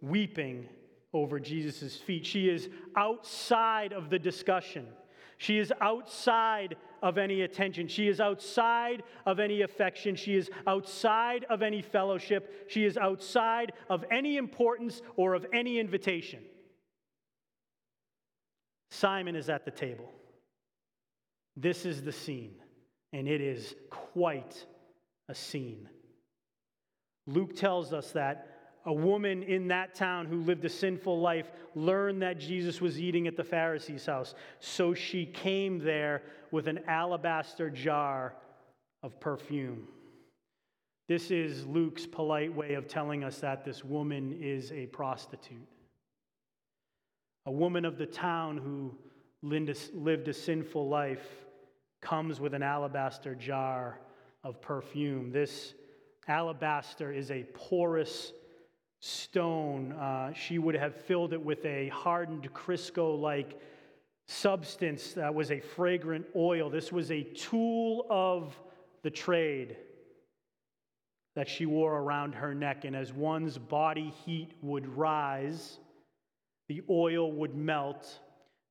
weeping 0.00 0.68
over 1.12 1.38
Jesus' 1.38 1.96
feet. 1.96 2.24
She 2.24 2.48
is 2.48 2.68
outside 2.96 3.92
of 3.92 4.10
the 4.10 4.18
discussion. 4.18 4.86
She 5.38 5.58
is 5.58 5.72
outside 5.80 6.76
of 7.02 7.18
any 7.18 7.42
attention. 7.42 7.88
She 7.88 8.08
is 8.08 8.20
outside 8.20 9.02
of 9.26 9.40
any 9.40 9.62
affection. 9.62 10.16
She 10.16 10.34
is 10.34 10.50
outside 10.66 11.44
of 11.50 11.62
any 11.62 11.82
fellowship. 11.82 12.66
She 12.68 12.84
is 12.84 12.96
outside 12.96 13.72
of 13.88 14.04
any 14.10 14.36
importance 14.36 15.02
or 15.16 15.34
of 15.34 15.46
any 15.52 15.78
invitation. 15.78 16.40
Simon 18.90 19.36
is 19.36 19.48
at 19.48 19.64
the 19.64 19.70
table. 19.70 20.10
This 21.56 21.84
is 21.84 22.02
the 22.02 22.12
scene. 22.12 22.54
and 23.12 23.26
it 23.28 23.40
is 23.40 23.74
quite 23.90 24.64
a 25.28 25.34
scene. 25.34 25.88
Luke 27.26 27.56
tells 27.56 27.92
us 27.92 28.12
that 28.12 28.49
a 28.86 28.92
woman 28.92 29.42
in 29.42 29.68
that 29.68 29.94
town 29.94 30.26
who 30.26 30.40
lived 30.40 30.64
a 30.64 30.68
sinful 30.68 31.20
life 31.20 31.50
learned 31.74 32.22
that 32.22 32.38
Jesus 32.38 32.80
was 32.80 32.98
eating 32.98 33.26
at 33.26 33.36
the 33.36 33.44
Pharisee's 33.44 34.06
house. 34.06 34.34
So 34.58 34.94
she 34.94 35.26
came 35.26 35.78
there 35.78 36.22
with 36.50 36.66
an 36.66 36.80
alabaster 36.86 37.70
jar 37.70 38.34
of 39.02 39.20
perfume. 39.20 39.86
This 41.08 41.30
is 41.30 41.66
Luke's 41.66 42.06
polite 42.06 42.54
way 42.54 42.74
of 42.74 42.86
telling 42.86 43.24
us 43.24 43.38
that 43.40 43.64
this 43.64 43.84
woman 43.84 44.38
is 44.40 44.72
a 44.72 44.86
prostitute. 44.86 45.66
A 47.46 47.50
woman 47.50 47.84
of 47.84 47.98
the 47.98 48.06
town 48.06 48.58
who 48.58 48.94
lived 49.42 50.28
a 50.28 50.32
sinful 50.32 50.88
life 50.88 51.26
comes 52.00 52.40
with 52.40 52.54
an 52.54 52.62
alabaster 52.62 53.34
jar 53.34 53.98
of 54.44 54.60
perfume. 54.60 55.32
This 55.32 55.74
alabaster 56.28 57.12
is 57.12 57.30
a 57.30 57.42
porous 57.54 58.32
stone. 59.00 59.92
Uh, 59.92 60.32
she 60.32 60.58
would 60.58 60.74
have 60.74 60.94
filled 60.94 61.32
it 61.32 61.42
with 61.42 61.64
a 61.64 61.88
hardened 61.88 62.52
Crisco 62.52 63.20
like 63.20 63.58
substance 64.28 65.14
that 65.14 65.34
was 65.34 65.50
a 65.50 65.60
fragrant 65.60 66.26
oil. 66.36 66.70
This 66.70 66.92
was 66.92 67.10
a 67.10 67.22
tool 67.22 68.06
of 68.08 68.54
the 69.02 69.10
trade 69.10 69.76
that 71.34 71.48
she 71.48 71.66
wore 71.66 71.96
around 71.96 72.34
her 72.34 72.54
neck. 72.54 72.84
And 72.84 72.94
as 72.94 73.12
one's 73.12 73.58
body 73.58 74.12
heat 74.24 74.52
would 74.62 74.86
rise, 74.86 75.78
the 76.68 76.82
oil 76.88 77.32
would 77.32 77.54
melt, 77.54 78.20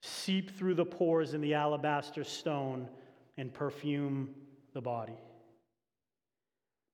seep 0.02 0.58
through 0.58 0.76
the 0.76 0.86
pores 0.86 1.34
in 1.34 1.42
the 1.42 1.56
alabaster 1.56 2.24
stone, 2.24 2.88
and 3.38 3.54
perfume 3.54 4.30
the 4.74 4.82
body. 4.82 5.18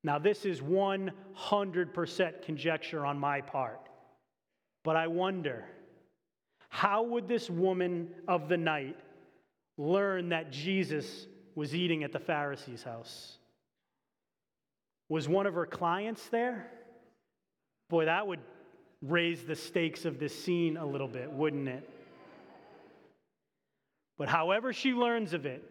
Now, 0.05 0.19
this 0.19 0.45
is 0.45 0.62
100% 0.62 2.41
conjecture 2.43 3.03
on 3.03 3.17
my 3.17 3.41
part, 3.41 3.81
but 4.83 4.95
I 4.95 5.07
wonder 5.07 5.65
how 6.69 7.01
would 7.01 7.27
this 7.27 7.50
woman 7.50 8.09
of 8.27 8.47
the 8.47 8.55
night 8.55 9.00
learn 9.79 10.29
that 10.29 10.51
Jesus 10.51 11.25
was 11.55 11.74
eating 11.74 12.03
at 12.03 12.12
the 12.12 12.19
Pharisee's 12.19 12.83
house? 12.83 13.39
Was 15.09 15.27
one 15.27 15.47
of 15.47 15.55
her 15.55 15.65
clients 15.65 16.27
there? 16.27 16.69
Boy, 17.89 18.05
that 18.05 18.27
would 18.27 18.41
raise 19.01 19.43
the 19.43 19.55
stakes 19.55 20.05
of 20.05 20.19
this 20.19 20.39
scene 20.39 20.77
a 20.77 20.85
little 20.85 21.07
bit, 21.07 21.31
wouldn't 21.31 21.67
it? 21.67 21.89
But 24.19 24.29
however 24.29 24.71
she 24.71 24.93
learns 24.93 25.33
of 25.33 25.47
it, 25.47 25.63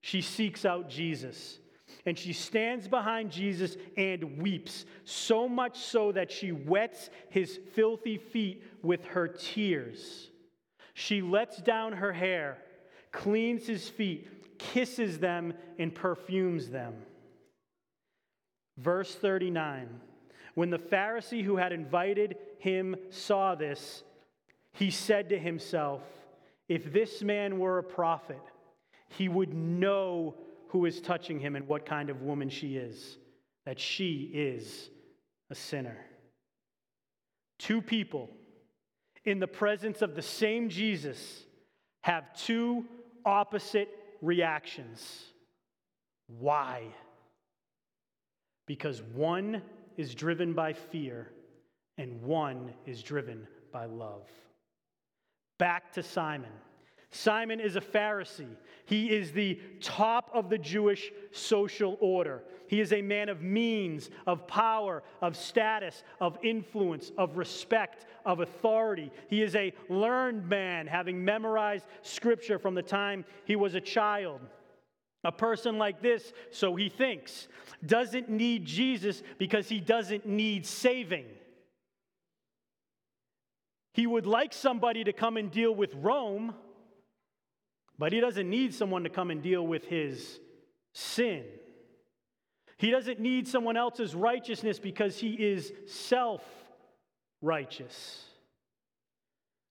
she 0.00 0.20
seeks 0.20 0.64
out 0.64 0.88
Jesus 0.88 1.58
and 2.04 2.18
she 2.18 2.32
stands 2.32 2.88
behind 2.88 3.30
Jesus 3.30 3.76
and 3.96 4.38
weeps, 4.38 4.84
so 5.04 5.48
much 5.48 5.78
so 5.78 6.12
that 6.12 6.32
she 6.32 6.52
wets 6.52 7.10
his 7.30 7.58
filthy 7.74 8.18
feet 8.18 8.62
with 8.82 9.04
her 9.06 9.28
tears. 9.28 10.28
She 10.94 11.22
lets 11.22 11.58
down 11.58 11.92
her 11.92 12.12
hair, 12.12 12.58
cleans 13.12 13.66
his 13.66 13.88
feet, 13.88 14.58
kisses 14.58 15.18
them, 15.18 15.54
and 15.78 15.94
perfumes 15.94 16.70
them. 16.70 16.94
Verse 18.78 19.14
39 19.14 19.88
When 20.54 20.70
the 20.70 20.78
Pharisee 20.78 21.44
who 21.44 21.56
had 21.56 21.72
invited 21.72 22.36
him 22.58 22.96
saw 23.10 23.54
this, 23.54 24.02
he 24.72 24.90
said 24.90 25.28
to 25.28 25.38
himself, 25.38 26.02
If 26.68 26.92
this 26.92 27.22
man 27.22 27.58
were 27.58 27.78
a 27.78 27.84
prophet, 27.84 28.40
he 29.08 29.28
would 29.28 29.54
know 29.54 30.34
who 30.72 30.86
is 30.86 31.02
touching 31.02 31.38
him 31.38 31.54
and 31.54 31.68
what 31.68 31.84
kind 31.84 32.08
of 32.08 32.22
woman 32.22 32.48
she 32.48 32.76
is, 32.76 33.18
that 33.66 33.78
she 33.78 34.30
is 34.32 34.88
a 35.50 35.54
sinner. 35.54 35.98
Two 37.58 37.82
people 37.82 38.30
in 39.26 39.38
the 39.38 39.46
presence 39.46 40.00
of 40.00 40.14
the 40.14 40.22
same 40.22 40.70
Jesus 40.70 41.44
have 42.00 42.24
two 42.34 42.86
opposite 43.26 43.90
reactions. 44.22 45.26
Why? 46.38 46.84
Because 48.66 49.02
one 49.14 49.60
is 49.98 50.14
driven 50.14 50.54
by 50.54 50.72
fear 50.72 51.32
and 51.98 52.22
one 52.22 52.72
is 52.86 53.02
driven 53.02 53.46
by 53.74 53.84
love. 53.84 54.26
Back 55.58 55.92
to 55.92 56.02
Simon. 56.02 56.50
Simon 57.12 57.60
is 57.60 57.76
a 57.76 57.80
Pharisee. 57.80 58.56
He 58.86 59.10
is 59.10 59.32
the 59.32 59.60
top 59.80 60.30
of 60.32 60.48
the 60.48 60.58
Jewish 60.58 61.12
social 61.30 61.98
order. 62.00 62.42
He 62.66 62.80
is 62.80 62.94
a 62.94 63.02
man 63.02 63.28
of 63.28 63.42
means, 63.42 64.08
of 64.26 64.46
power, 64.46 65.02
of 65.20 65.36
status, 65.36 66.02
of 66.20 66.38
influence, 66.42 67.12
of 67.18 67.36
respect, 67.36 68.06
of 68.24 68.40
authority. 68.40 69.12
He 69.28 69.42
is 69.42 69.54
a 69.54 69.74
learned 69.90 70.48
man, 70.48 70.86
having 70.86 71.22
memorized 71.22 71.84
scripture 72.00 72.58
from 72.58 72.74
the 72.74 72.82
time 72.82 73.26
he 73.44 73.56
was 73.56 73.74
a 73.74 73.80
child. 73.80 74.40
A 75.22 75.30
person 75.30 75.76
like 75.76 76.00
this, 76.00 76.32
so 76.50 76.74
he 76.74 76.88
thinks, 76.88 77.46
doesn't 77.84 78.30
need 78.30 78.64
Jesus 78.64 79.22
because 79.38 79.68
he 79.68 79.80
doesn't 79.80 80.26
need 80.26 80.64
saving. 80.64 81.26
He 83.92 84.06
would 84.06 84.26
like 84.26 84.54
somebody 84.54 85.04
to 85.04 85.12
come 85.12 85.36
and 85.36 85.50
deal 85.50 85.74
with 85.74 85.94
Rome 85.94 86.54
but 88.02 88.12
he 88.12 88.18
doesn't 88.18 88.50
need 88.50 88.74
someone 88.74 89.04
to 89.04 89.08
come 89.08 89.30
and 89.30 89.40
deal 89.40 89.64
with 89.64 89.84
his 89.84 90.40
sin. 90.92 91.44
He 92.76 92.90
doesn't 92.90 93.20
need 93.20 93.46
someone 93.46 93.76
else's 93.76 94.12
righteousness 94.12 94.80
because 94.80 95.16
he 95.20 95.34
is 95.34 95.72
self 95.86 96.42
righteous. 97.40 98.24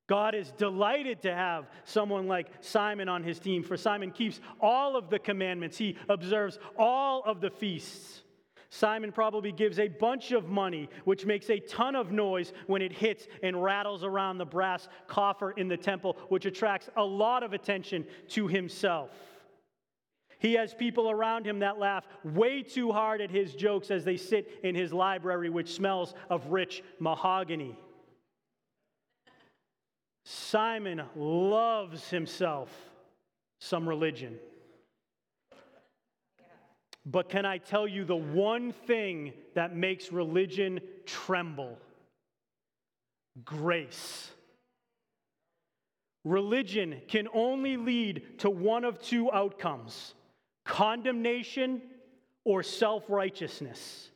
God 0.07 0.33
is 0.33 0.49
delighted 0.51 1.23
to 1.23 1.35
have 1.35 1.65
someone 1.83 2.29
like 2.29 2.47
Simon 2.61 3.09
on 3.09 3.21
his 3.21 3.37
team, 3.37 3.63
for 3.63 3.75
Simon 3.75 4.11
keeps 4.11 4.39
all 4.61 4.95
of 4.95 5.09
the 5.09 5.19
commandments, 5.19 5.77
he 5.77 5.97
observes 6.07 6.57
all 6.77 7.23
of 7.25 7.41
the 7.41 7.49
feasts. 7.49 8.21
Simon 8.73 9.11
probably 9.11 9.51
gives 9.51 9.79
a 9.79 9.89
bunch 9.89 10.31
of 10.31 10.47
money, 10.47 10.89
which 11.03 11.25
makes 11.25 11.49
a 11.49 11.59
ton 11.59 11.93
of 11.93 12.13
noise 12.13 12.53
when 12.67 12.81
it 12.81 12.93
hits 12.93 13.27
and 13.43 13.61
rattles 13.61 14.01
around 14.01 14.37
the 14.37 14.45
brass 14.45 14.87
coffer 15.07 15.51
in 15.51 15.67
the 15.67 15.75
temple, 15.75 16.15
which 16.29 16.45
attracts 16.45 16.89
a 16.95 17.03
lot 17.03 17.43
of 17.43 17.51
attention 17.51 18.05
to 18.29 18.47
himself. 18.47 19.11
He 20.39 20.53
has 20.53 20.73
people 20.73 21.11
around 21.11 21.45
him 21.45 21.59
that 21.59 21.79
laugh 21.79 22.07
way 22.23 22.63
too 22.63 22.93
hard 22.93 23.19
at 23.19 23.29
his 23.29 23.53
jokes 23.55 23.91
as 23.91 24.05
they 24.05 24.15
sit 24.15 24.59
in 24.63 24.73
his 24.73 24.93
library, 24.93 25.49
which 25.49 25.73
smells 25.73 26.15
of 26.29 26.47
rich 26.47 26.81
mahogany. 26.97 27.77
Simon 30.23 31.01
loves 31.13 32.09
himself 32.09 32.69
some 33.59 33.87
religion. 33.87 34.39
But 37.05 37.29
can 37.29 37.45
I 37.45 37.57
tell 37.57 37.87
you 37.87 38.05
the 38.05 38.15
one 38.15 38.73
thing 38.73 39.33
that 39.55 39.75
makes 39.75 40.11
religion 40.11 40.79
tremble? 41.05 41.77
Grace. 43.43 44.29
Religion 46.23 47.01
can 47.07 47.27
only 47.33 47.77
lead 47.77 48.39
to 48.39 48.49
one 48.49 48.83
of 48.83 49.01
two 49.01 49.31
outcomes 49.31 50.13
condemnation 50.63 51.81
or 52.43 52.61
self 52.61 53.09
righteousness. 53.09 54.09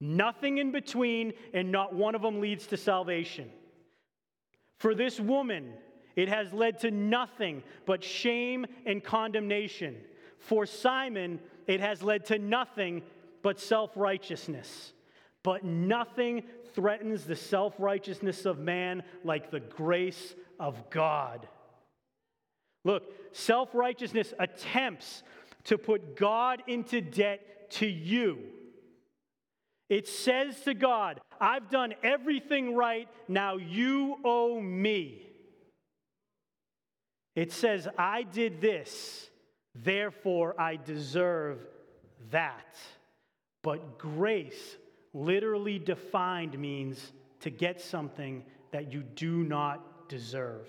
Nothing 0.00 0.58
in 0.58 0.72
between, 0.72 1.32
and 1.54 1.70
not 1.70 1.94
one 1.94 2.14
of 2.14 2.22
them 2.22 2.40
leads 2.40 2.66
to 2.68 2.76
salvation. 2.76 3.50
For 4.78 4.94
this 4.94 5.20
woman, 5.20 5.74
it 6.16 6.28
has 6.28 6.52
led 6.52 6.80
to 6.80 6.90
nothing 6.90 7.62
but 7.86 8.02
shame 8.02 8.66
and 8.84 9.02
condemnation. 9.02 9.96
For 10.38 10.66
Simon, 10.66 11.38
it 11.66 11.80
has 11.80 12.02
led 12.02 12.26
to 12.26 12.38
nothing 12.38 13.02
but 13.42 13.60
self 13.60 13.90
righteousness. 13.96 14.92
But 15.42 15.64
nothing 15.64 16.44
threatens 16.74 17.24
the 17.24 17.36
self 17.36 17.74
righteousness 17.78 18.46
of 18.46 18.58
man 18.58 19.02
like 19.24 19.50
the 19.50 19.60
grace 19.60 20.34
of 20.60 20.90
God. 20.90 21.46
Look, 22.84 23.04
self 23.32 23.74
righteousness 23.74 24.32
attempts 24.38 25.22
to 25.64 25.78
put 25.78 26.16
God 26.16 26.62
into 26.66 27.00
debt 27.00 27.70
to 27.72 27.86
you. 27.86 28.38
It 29.88 30.08
says 30.08 30.58
to 30.62 30.74
God, 30.74 31.20
I've 31.40 31.68
done 31.68 31.94
everything 32.02 32.74
right, 32.74 33.08
now 33.28 33.56
you 33.56 34.16
owe 34.24 34.58
me. 34.60 35.26
It 37.34 37.52
says, 37.52 37.88
I 37.98 38.22
did 38.22 38.60
this, 38.60 39.28
Therefore, 39.74 40.54
I 40.60 40.76
deserve 40.76 41.66
that. 42.30 42.76
But 43.62 43.98
grace, 43.98 44.76
literally 45.12 45.78
defined, 45.78 46.58
means 46.58 47.12
to 47.40 47.50
get 47.50 47.80
something 47.80 48.44
that 48.70 48.92
you 48.92 49.02
do 49.02 49.44
not 49.44 50.08
deserve. 50.08 50.68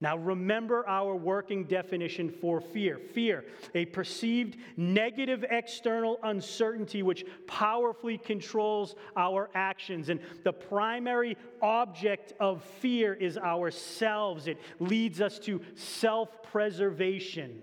Now, 0.00 0.16
remember 0.16 0.88
our 0.88 1.16
working 1.16 1.64
definition 1.64 2.30
for 2.30 2.60
fear. 2.60 2.98
Fear, 2.98 3.44
a 3.74 3.84
perceived 3.86 4.56
negative 4.76 5.44
external 5.50 6.20
uncertainty 6.22 7.02
which 7.02 7.24
powerfully 7.48 8.16
controls 8.16 8.94
our 9.16 9.50
actions. 9.54 10.08
And 10.08 10.20
the 10.44 10.52
primary 10.52 11.36
object 11.60 12.32
of 12.38 12.62
fear 12.62 13.12
is 13.12 13.36
ourselves, 13.36 14.46
it 14.46 14.58
leads 14.78 15.20
us 15.20 15.40
to 15.40 15.60
self 15.74 16.44
preservation. 16.44 17.62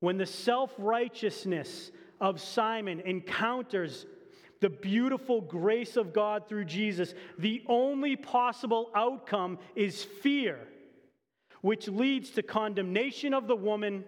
When 0.00 0.16
the 0.16 0.26
self 0.26 0.72
righteousness 0.78 1.90
of 2.22 2.40
Simon 2.40 3.00
encounters 3.00 4.06
the 4.60 4.70
beautiful 4.70 5.42
grace 5.42 5.98
of 5.98 6.14
God 6.14 6.48
through 6.48 6.64
Jesus, 6.64 7.12
the 7.38 7.62
only 7.66 8.16
possible 8.16 8.90
outcome 8.94 9.58
is 9.74 10.02
fear 10.02 10.58
which 11.64 11.88
leads 11.88 12.28
to 12.28 12.42
condemnation 12.42 13.32
of 13.32 13.46
the 13.46 13.56
woman 13.56 14.04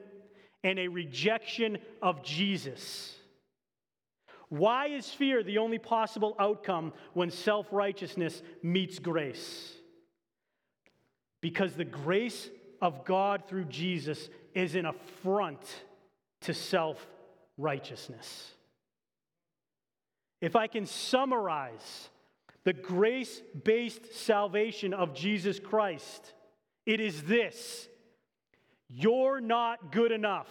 and 0.62 0.78
a 0.78 0.88
rejection 0.88 1.78
of 2.02 2.22
Jesus. 2.22 3.14
Why 4.50 4.88
is 4.88 5.08
fear 5.08 5.42
the 5.42 5.56
only 5.56 5.78
possible 5.78 6.36
outcome 6.38 6.92
when 7.14 7.30
self 7.30 7.66
righteousness 7.72 8.42
meets 8.62 8.98
grace? 8.98 9.72
Because 11.40 11.72
the 11.72 11.86
grace 11.86 12.50
of 12.82 13.06
God 13.06 13.44
through 13.48 13.64
Jesus 13.64 14.28
is 14.54 14.74
an 14.74 14.84
affront 14.84 15.62
to 16.42 16.52
self 16.52 17.06
righteousness. 17.56 18.50
If 20.42 20.56
I 20.56 20.66
can 20.66 20.84
summarize 20.84 22.10
the 22.64 22.74
grace 22.74 23.40
based 23.64 24.14
salvation 24.14 24.92
of 24.92 25.14
Jesus 25.14 25.58
Christ, 25.58 26.34
it 26.86 27.00
is 27.00 27.24
this 27.24 27.88
You're 28.88 29.40
not 29.40 29.92
good 29.92 30.12
enough, 30.12 30.48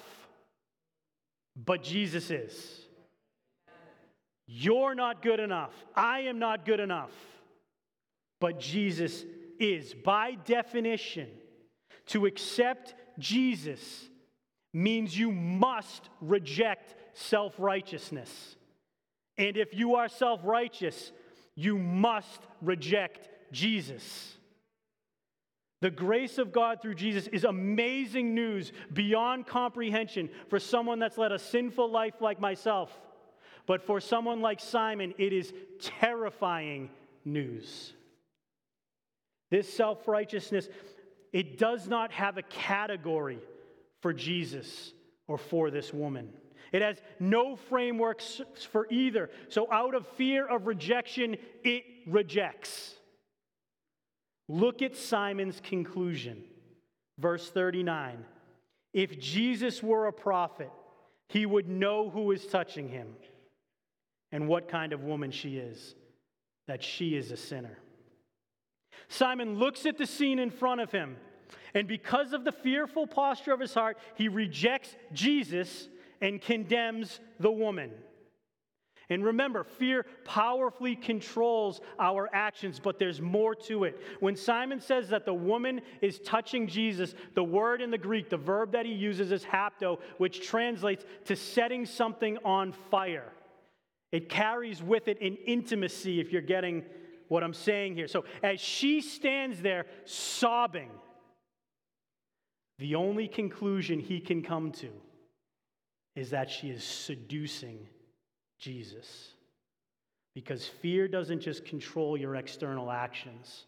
but 1.56 1.82
Jesus 1.82 2.30
is. 2.30 2.82
You're 4.48 4.94
not 4.94 5.24
good 5.24 5.40
enough. 5.40 5.74
I 5.96 6.22
am 6.22 6.38
not 6.38 6.66
good 6.66 6.80
enough, 6.80 7.12
but 8.40 8.60
Jesus 8.60 9.26
is. 9.60 9.94
By 9.94 10.36
definition, 10.46 11.30
to 12.08 12.28
accept 12.28 12.94
Jesus 13.18 14.08
means 14.72 15.18
you 15.18 15.32
must 15.32 16.10
reject 16.22 16.94
self 17.14 17.56
righteousness. 17.58 18.56
And 19.38 19.58
if 19.58 19.74
you 19.74 19.96
are 19.96 20.10
self 20.10 20.42
righteous, 20.44 21.12
you 21.56 21.78
must 21.78 22.42
reject 22.62 23.30
Jesus. 23.52 24.35
The 25.86 25.92
grace 25.92 26.40
of 26.40 26.52
God 26.52 26.82
through 26.82 26.96
Jesus 26.96 27.28
is 27.28 27.44
amazing 27.44 28.34
news 28.34 28.74
beyond 28.92 29.46
comprehension 29.46 30.32
for 30.48 30.60
someone 30.60 30.98
that's 30.98 31.16
led 31.16 31.32
a 31.32 31.38
sinful 31.38 31.92
life 31.92 32.22
like 32.22 32.40
myself. 32.40 32.92
But 33.68 33.84
for 33.84 34.02
someone 34.02 34.42
like 34.42 34.60
Simon, 34.60 35.14
it 35.20 35.32
is 35.32 35.54
terrifying 35.80 36.90
news. 37.24 37.94
This 39.52 39.72
self 39.72 40.08
righteousness, 40.08 40.68
it 41.32 41.60
does 41.60 41.88
not 41.88 42.12
have 42.14 42.40
a 42.40 42.42
category 42.42 43.38
for 44.02 44.12
Jesus 44.12 44.92
or 45.28 45.38
for 45.38 45.70
this 45.70 45.94
woman. 45.94 46.34
It 46.72 46.82
has 46.82 47.00
no 47.20 47.56
frameworks 47.56 48.42
for 48.72 48.88
either. 48.90 49.30
So, 49.50 49.72
out 49.72 49.94
of 49.94 50.08
fear 50.18 50.48
of 50.48 50.66
rejection, 50.66 51.38
it 51.64 51.84
rejects. 52.08 52.96
Look 54.48 54.82
at 54.82 54.96
Simon's 54.96 55.60
conclusion. 55.60 56.44
Verse 57.18 57.50
39 57.50 58.24
If 58.94 59.20
Jesus 59.20 59.82
were 59.82 60.08
a 60.08 60.14
prophet, 60.14 60.72
he 61.28 61.46
would 61.46 61.68
know 61.68 62.10
who 62.10 62.32
is 62.32 62.46
touching 62.46 62.90
him 62.90 63.08
and 64.32 64.48
what 64.48 64.68
kind 64.68 64.94
of 64.94 65.04
woman 65.04 65.32
she 65.32 65.58
is, 65.58 65.96
that 66.68 66.84
she 66.84 67.16
is 67.16 67.32
a 67.32 67.38
sinner. 67.38 67.78
Simon 69.08 69.58
looks 69.58 69.86
at 69.86 69.98
the 69.98 70.06
scene 70.06 70.40
in 70.40 70.50
front 70.50 70.82
of 70.82 70.92
him, 70.92 71.18
and 71.74 71.88
because 71.88 72.34
of 72.34 72.44
the 72.44 72.52
fearful 72.52 73.08
posture 73.08 73.54
of 73.54 73.60
his 73.60 73.74
heart, 73.74 73.98
he 74.16 74.28
rejects 74.28 74.96
Jesus 75.14 75.90
and 76.22 76.42
condemns 76.42 77.20
the 77.40 77.52
woman. 77.52 77.92
And 79.10 79.24
remember, 79.24 79.64
fear 79.64 80.06
powerfully 80.24 80.96
controls 80.96 81.80
our 82.00 82.30
actions, 82.34 82.80
but 82.80 82.98
there's 82.98 83.22
more 83.22 83.54
to 83.56 83.84
it. 83.84 84.02
When 84.20 84.36
Simon 84.36 84.80
says 84.80 85.10
that 85.10 85.26
the 85.26 85.34
woman 85.34 85.82
is 86.02 86.20
touching 86.20 86.68
Jesus, 86.68 87.14
the 87.36 87.44
word 87.44 87.82
in 87.82 87.92
the 87.92 87.98
Greek, 87.98 88.30
the 88.30 88.38
verb 88.38 88.72
that 88.72 88.86
he 88.86 88.94
uses 88.94 89.32
is 89.32 89.44
hapto, 89.44 90.00
which 90.18 90.48
translates 90.48 91.06
to 91.26 91.36
setting 91.36 91.86
something 91.86 92.38
on 92.44 92.72
fire. 92.90 93.32
It 94.12 94.30
carries 94.30 94.82
with 94.82 95.08
it 95.08 95.22
an 95.22 95.38
intimacy, 95.46 96.20
if 96.20 96.32
you're 96.32 96.42
getting 96.42 96.84
what 97.28 97.44
I'm 97.44 97.54
saying 97.54 97.96
here. 97.96 98.08
So 98.08 98.26
as 98.42 98.60
she 98.60 99.02
stands 99.02 99.62
there 99.62 99.86
sobbing, 100.06 100.90
the 102.80 102.96
only 102.96 103.28
conclusion 103.28 104.00
he 104.00 104.20
can 104.20 104.42
come 104.42 104.72
to 104.74 104.90
is 106.16 106.32
that 106.32 106.50
she 106.50 106.70
is 106.70 106.84
seducing 106.84 107.88
Jesus. 108.60 109.30
Because 110.34 110.66
fear 110.66 111.08
doesn't 111.08 111.40
just 111.40 111.66
control 111.66 112.18
your 112.18 112.36
external 112.36 112.92
actions, 112.92 113.66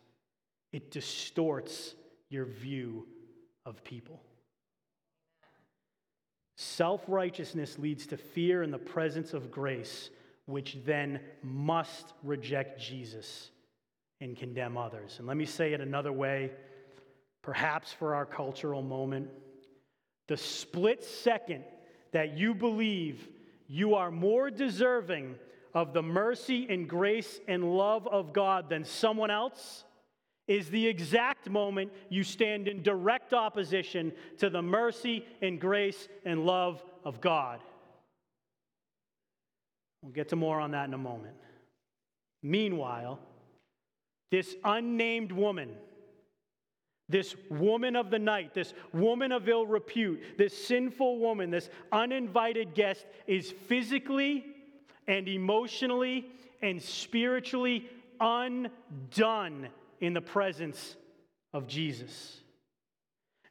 it 0.74 0.92
distorts 0.92 1.96
your 2.30 2.46
view 2.46 3.08
of 3.66 3.84
people. 3.84 4.22
Self 6.58 7.04
righteousness 7.08 7.78
leads 7.78 8.08
to 8.08 8.18
fear 8.18 8.64
in 8.64 8.72
the 8.72 8.78
presence 8.78 9.34
of 9.34 9.52
grace, 9.52 10.10
which 10.46 10.78
then 10.86 11.20
must 11.44 12.14
reject 12.24 12.82
Jesus 12.82 13.52
and 14.20 14.36
condemn 14.36 14.78
others. 14.78 15.18
And 15.20 15.28
let 15.28 15.38
me 15.38 15.46
say 15.46 15.74
it 15.74 15.82
another 15.82 16.12
way, 16.12 16.52
perhaps 17.44 17.94
for 17.94 18.16
our 18.16 18.26
cultural 18.26 18.82
moment. 18.82 19.30
The 20.28 20.38
split 20.38 21.04
second 21.04 21.64
that 22.12 22.38
you 22.38 22.54
believe 22.56 23.30
you 23.68 23.96
are 23.96 24.12
more 24.12 24.50
deserving 24.50 25.36
of 25.74 25.94
the 25.94 26.02
mercy 26.02 26.68
and 26.70 26.88
grace 26.88 27.40
and 27.48 27.78
love 27.78 28.08
of 28.08 28.34
God 28.34 28.70
than 28.70 28.84
someone 28.84 29.30
else 29.30 29.84
is 30.48 30.70
the 30.70 30.88
exact 30.88 31.50
moment 31.50 31.92
you 32.10 32.24
stand 32.24 32.68
in 32.68 32.82
direct 32.82 33.34
opposition 33.34 34.14
to 34.38 34.50
the 34.50 34.62
mercy 34.62 35.26
and 35.42 35.60
grace 35.60 36.08
and 36.26 36.46
love 36.46 36.84
of 37.04 37.20
God. 37.20 37.60
We'll 40.02 40.14
get 40.14 40.30
to 40.30 40.36
more 40.36 40.60
on 40.60 40.72
that 40.72 40.88
in 40.88 40.94
a 40.94 40.98
moment. 40.98 41.36
Meanwhile, 42.42 43.20
this 44.32 44.56
unnamed 44.64 45.32
woman 45.32 45.72
this 47.10 47.36
woman 47.50 47.96
of 47.96 48.10
the 48.10 48.20
night, 48.20 48.54
this 48.54 48.74
woman 48.94 49.32
of 49.32 49.48
ill 49.48 49.66
repute, 49.66 50.22
this 50.38 50.68
sinful 50.68 51.20
woman, 51.20 51.50
this 51.50 51.70
uninvited 51.92 52.74
guest 52.76 53.06
is 53.28 53.52
physically 53.68 54.46
and 55.08 55.28
emotionally 55.30 56.28
and 56.62 56.82
spiritually 56.82 57.90
undone 58.20 59.70
in 60.02 60.14
the 60.14 60.22
presence 60.22 60.98
of 61.54 61.68
Jesus. 61.68 62.42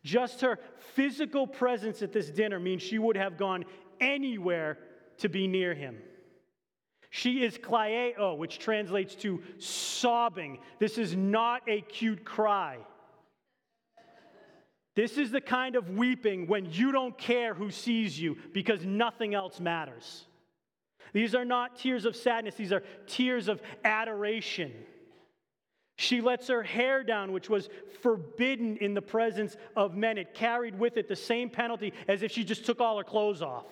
Just 0.05 0.43
her 0.43 0.59
physical 0.95 1.47
presence 1.47 2.03
at 2.03 2.13
this 2.13 2.31
dinner 2.31 2.61
means 2.61 2.83
she 2.83 2.99
would 2.99 3.17
have 3.17 3.39
gone 3.39 3.65
anywhere 4.01 4.79
to 5.19 5.29
be 5.29 5.49
near 5.49 5.75
him. 5.75 5.97
She 7.11 7.43
is 7.43 7.57
klieo, 7.57 8.37
which 8.37 8.59
translates 8.59 9.15
to 9.17 9.43
sobbing. 9.59 10.59
This 10.79 10.99
is 10.99 11.17
not 11.17 11.63
a 11.67 11.81
cute 11.81 12.25
cry. 12.25 12.79
This 14.97 15.19
is 15.19 15.31
the 15.31 15.43
kind 15.43 15.77
of 15.77 15.91
weeping 15.91 16.47
when 16.47 16.73
you 16.73 16.91
don't 16.91 17.17
care 17.17 17.53
who 17.53 17.71
sees 17.71 18.19
you 18.19 18.39
because 18.53 18.85
nothing 18.85 19.35
else 19.35 19.61
matters. 19.61 20.25
These 21.13 21.35
are 21.35 21.45
not 21.45 21.77
tears 21.77 22.07
of 22.07 22.17
sadness, 22.17 22.57
these 22.57 22.73
are 22.73 22.83
tears 23.07 23.49
of 23.49 23.61
adoration. 23.85 24.73
She 25.99 26.21
lets 26.21 26.49
her 26.49 26.63
hair 26.63 27.05
down, 27.05 27.33
which 27.33 27.49
was 27.49 27.69
forbidden 28.03 28.77
in 28.79 28.95
the 28.95 29.03
presence 29.03 29.57
of 29.77 29.95
men. 29.95 30.19
It 30.19 30.35
carried 30.35 30.79
with 30.79 30.97
it 30.97 31.09
the 31.09 31.17
same 31.17 31.49
penalty 31.49 31.93
as 32.09 32.23
if 32.23 32.33
she 32.33 32.45
just 32.45 32.67
took 32.67 32.81
all 32.81 32.99
her 32.99 33.05
clothes 33.05 33.41
off. 33.41 33.65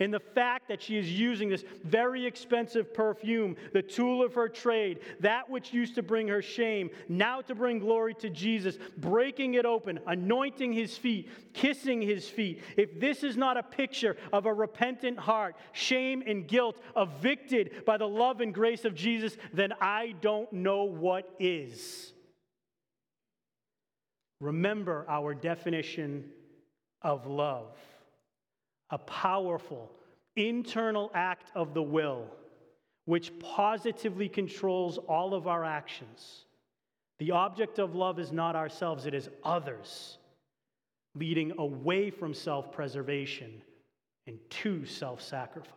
And 0.00 0.14
the 0.14 0.20
fact 0.20 0.68
that 0.68 0.80
she 0.80 0.96
is 0.96 1.10
using 1.10 1.48
this 1.48 1.64
very 1.84 2.24
expensive 2.24 2.94
perfume, 2.94 3.56
the 3.72 3.82
tool 3.82 4.22
of 4.22 4.34
her 4.34 4.48
trade, 4.48 5.00
that 5.20 5.50
which 5.50 5.72
used 5.72 5.96
to 5.96 6.02
bring 6.02 6.28
her 6.28 6.40
shame, 6.40 6.90
now 7.08 7.40
to 7.42 7.54
bring 7.54 7.80
glory 7.80 8.14
to 8.14 8.30
Jesus, 8.30 8.78
breaking 8.96 9.54
it 9.54 9.64
open, 9.64 9.98
anointing 10.06 10.72
his 10.72 10.96
feet, 10.96 11.28
kissing 11.52 12.00
his 12.00 12.28
feet. 12.28 12.62
If 12.76 13.00
this 13.00 13.24
is 13.24 13.36
not 13.36 13.56
a 13.56 13.62
picture 13.62 14.16
of 14.32 14.46
a 14.46 14.54
repentant 14.54 15.18
heart, 15.18 15.56
shame 15.72 16.22
and 16.26 16.46
guilt 16.46 16.78
evicted 16.96 17.84
by 17.84 17.96
the 17.96 18.08
love 18.08 18.40
and 18.40 18.54
grace 18.54 18.84
of 18.84 18.94
Jesus, 18.94 19.36
then 19.52 19.72
I 19.80 20.14
don't 20.20 20.52
know 20.52 20.84
what 20.84 21.28
is. 21.40 22.12
remember 24.40 25.04
our 25.08 25.34
definition 25.34 26.30
of 27.02 27.26
love 27.26 27.76
a 28.90 28.98
powerful, 28.98 29.90
internal 30.36 31.10
act 31.14 31.50
of 31.54 31.74
the 31.74 31.82
will 31.82 32.26
which 33.08 33.32
positively 33.38 34.28
controls 34.28 34.98
all 35.08 35.32
of 35.32 35.46
our 35.46 35.64
actions. 35.64 36.44
The 37.18 37.30
object 37.30 37.78
of 37.78 37.94
love 37.94 38.18
is 38.18 38.32
not 38.32 38.54
ourselves, 38.54 39.06
it 39.06 39.14
is 39.14 39.30
others, 39.42 40.18
leading 41.14 41.54
away 41.56 42.10
from 42.10 42.34
self 42.34 42.70
preservation 42.70 43.62
and 44.26 44.38
to 44.50 44.84
self 44.84 45.22
sacrifice. 45.22 45.72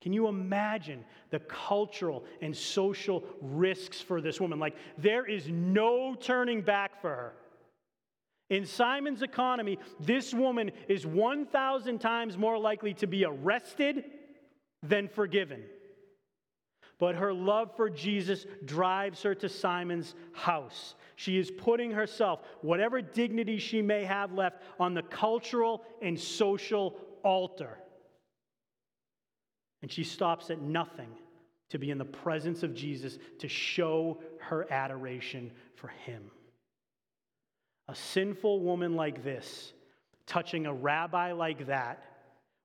Can 0.00 0.14
you 0.14 0.26
imagine 0.26 1.04
the 1.28 1.40
cultural 1.40 2.24
and 2.40 2.56
social 2.56 3.22
risks 3.42 4.00
for 4.00 4.22
this 4.22 4.40
woman? 4.40 4.58
Like, 4.58 4.76
there 4.96 5.26
is 5.26 5.48
no 5.48 6.14
turning 6.14 6.62
back 6.62 7.00
for 7.02 7.10
her. 7.10 7.32
In 8.50 8.66
Simon's 8.66 9.22
economy, 9.22 9.78
this 10.00 10.34
woman 10.34 10.70
is 10.88 11.06
1,000 11.06 11.98
times 11.98 12.36
more 12.36 12.58
likely 12.58 12.94
to 12.94 13.06
be 13.06 13.24
arrested 13.24 14.04
than 14.82 15.08
forgiven. 15.08 15.64
But 16.98 17.16
her 17.16 17.32
love 17.32 17.74
for 17.76 17.90
Jesus 17.90 18.46
drives 18.64 19.22
her 19.22 19.34
to 19.36 19.48
Simon's 19.48 20.14
house. 20.32 20.94
She 21.16 21.38
is 21.38 21.50
putting 21.50 21.90
herself, 21.90 22.40
whatever 22.60 23.00
dignity 23.00 23.58
she 23.58 23.82
may 23.82 24.04
have 24.04 24.32
left, 24.32 24.62
on 24.78 24.94
the 24.94 25.02
cultural 25.02 25.82
and 26.02 26.18
social 26.18 26.96
altar. 27.22 27.78
And 29.82 29.90
she 29.90 30.04
stops 30.04 30.50
at 30.50 30.60
nothing 30.60 31.10
to 31.70 31.78
be 31.78 31.90
in 31.90 31.98
the 31.98 32.04
presence 32.04 32.62
of 32.62 32.74
Jesus 32.74 33.18
to 33.38 33.48
show 33.48 34.20
her 34.38 34.70
adoration 34.70 35.50
for 35.74 35.88
him. 35.88 36.30
A 37.88 37.94
sinful 37.94 38.60
woman 38.60 38.96
like 38.96 39.22
this, 39.22 39.72
touching 40.26 40.66
a 40.66 40.72
rabbi 40.72 41.32
like 41.32 41.66
that, 41.66 42.02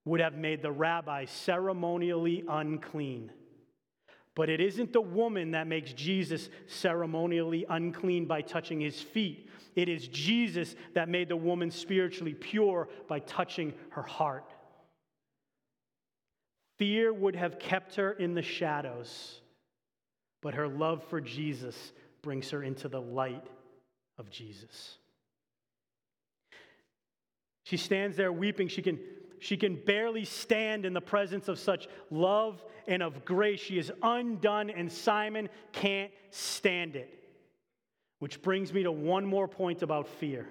would 0.05 0.21
have 0.21 0.36
made 0.36 0.62
the 0.62 0.71
rabbi 0.71 1.25
ceremonially 1.25 2.43
unclean. 2.47 3.32
But 4.36 4.49
it 4.49 4.62
isn't 4.62 4.93
the 4.93 5.01
woman 5.01 5.51
that 5.51 5.67
makes 5.67 5.91
Jesus 5.91 6.49
ceremonially 6.67 7.65
unclean 7.69 8.25
by 8.25 8.41
touching 8.41 8.79
his 8.79 9.01
feet. 9.01 9.49
It 9.75 9.89
is 9.89 10.08
Jesus 10.08 10.75
that 10.93 11.10
made 11.10 11.27
the 11.27 11.36
woman 11.36 11.71
spiritually 11.71 12.34
pure 12.34 12.88
by 13.10 13.19
touching 13.19 13.73
her 13.89 14.01
heart. 14.01 14.53
Fear 16.77 17.12
would 17.12 17.36
have 17.36 17.60
kept 17.60 17.95
her 17.95 18.13
in 18.13 18.34
the 18.34 18.41
shadows, 18.41 19.41
but 20.41 20.53
her 20.53 20.69
love 20.69 21.03
for 21.10 21.19
Jesus 21.19 21.91
brings 22.21 22.49
her 22.51 22.63
into 22.63 22.88
the 22.88 23.01
light 23.01 23.45
of 24.17 24.29
Jesus. 24.29 24.98
She 27.69 27.77
stands 27.77 28.17
there 28.17 28.34
weeping. 28.34 28.67
She 28.67 28.82
can, 28.82 28.97
she 29.38 29.55
can 29.55 29.75
barely 29.75 30.25
stand 30.25 30.88
in 30.88 30.93
the 30.93 31.01
presence 31.01 31.47
of 31.47 31.60
such 31.60 31.88
love 32.10 32.63
and 32.88 33.03
of 33.03 33.23
grace. 33.23 33.60
She 33.60 33.77
is 33.77 33.91
undone, 34.01 34.71
and 34.71 34.91
Simon 34.91 35.49
can't 35.71 36.12
stand 36.32 36.95
it. 36.95 37.13
Which 38.17 38.41
brings 38.41 38.73
me 38.73 38.82
to 38.82 38.91
one 38.91 39.23
more 39.23 39.47
point 39.47 39.84
about 39.84 40.08
fear. 40.08 40.49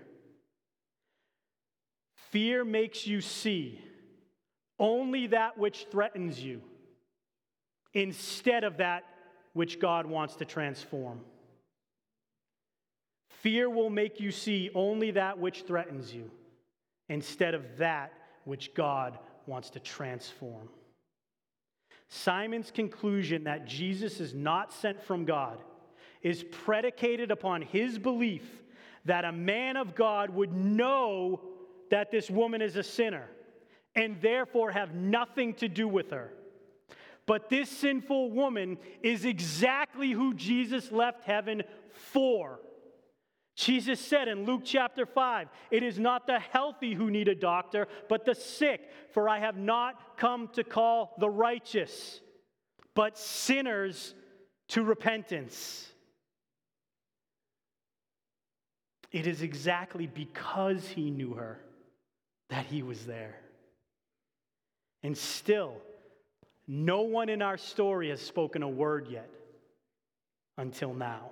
Fear 2.31 2.65
makes 2.65 3.05
you 3.05 3.21
see 3.21 3.81
only 4.79 5.27
that 5.27 5.59
which 5.59 5.89
threatens 5.91 6.41
you 6.41 6.63
instead 7.95 8.63
of 8.63 8.77
that 8.77 9.03
which 9.55 9.81
God 9.81 10.07
wants 10.07 10.37
to 10.37 10.45
transform. 10.45 11.23
Fear 13.43 13.71
will 13.71 13.91
make 13.91 14.21
you 14.21 14.31
see 14.31 14.71
only 14.73 15.11
that 15.11 15.41
which 15.41 15.63
threatens 15.63 16.15
you 16.15 16.31
instead 17.09 17.55
of 17.55 17.79
that 17.79 18.13
which 18.45 18.75
God 18.75 19.19
wants 19.47 19.71
to 19.71 19.81
transform. 19.81 20.69
Simon's 22.09 22.71
conclusion 22.71 23.45
that 23.45 23.67
Jesus 23.67 24.21
is 24.21 24.35
not 24.35 24.73
sent 24.73 25.03
from 25.03 25.25
God 25.25 25.59
is 26.23 26.45
predicated 26.51 27.31
upon 27.31 27.63
his 27.63 27.99
belief 27.99 28.45
that 29.05 29.25
a 29.25 29.33
man 29.33 29.77
of 29.77 29.95
God 29.95 30.31
would 30.31 30.53
know 30.53 31.41
that 31.91 32.11
this 32.11 32.31
woman 32.31 32.61
is 32.61 32.77
a 32.77 32.83
sinner 32.83 33.29
and 33.95 34.21
therefore 34.21 34.71
have 34.71 34.95
nothing 34.95 35.55
to 35.55 35.69
do 35.69 35.89
with 35.89 36.11
her. 36.11 36.33
But 37.27 37.51
this 37.51 37.69
sinful 37.69 38.31
woman 38.31 38.79
is 39.03 39.25
exactly 39.25 40.13
who 40.13 40.35
Jesus 40.35 40.91
left 40.91 41.25
heaven 41.25 41.63
for. 42.13 42.61
Jesus 43.59 43.99
said 43.99 44.29
in 44.29 44.45
Luke 44.45 44.63
chapter 44.65 45.05
5, 45.05 45.49
It 45.73 45.83
is 45.83 45.99
not 45.99 46.29
the 46.29 46.39
healthy 46.39 46.95
who 46.95 47.11
need 47.11 47.27
a 47.27 47.35
doctor, 47.35 47.89
but 48.09 48.25
the 48.25 48.37
sick, 48.37 48.89
for 49.11 49.29
I 49.29 49.41
have 49.41 49.57
not 49.57 50.17
come 50.17 50.47
to 50.53 50.63
call 50.63 51.17
the 51.19 51.29
righteous, 51.29 52.21
but 52.95 53.19
sinners 53.19 54.15
to 54.69 54.85
repentance. 54.85 55.89
It 59.11 59.27
is 59.27 59.43
exactly 59.43 60.07
because 60.07 60.87
he 60.87 61.11
knew 61.11 61.35
her 61.35 61.59
that 62.51 62.67
he 62.67 62.85
was 62.85 63.07
there. 63.07 63.41
And 65.03 65.19
still, 65.19 65.75
no 66.69 67.03
one 67.03 67.29
in 67.29 67.43
our 67.43 67.57
story 67.57 68.11
has 68.11 68.21
spoken 68.21 68.63
a 68.63 68.69
word 68.69 69.09
yet 69.11 69.29
until 70.57 70.95
now. 70.95 71.31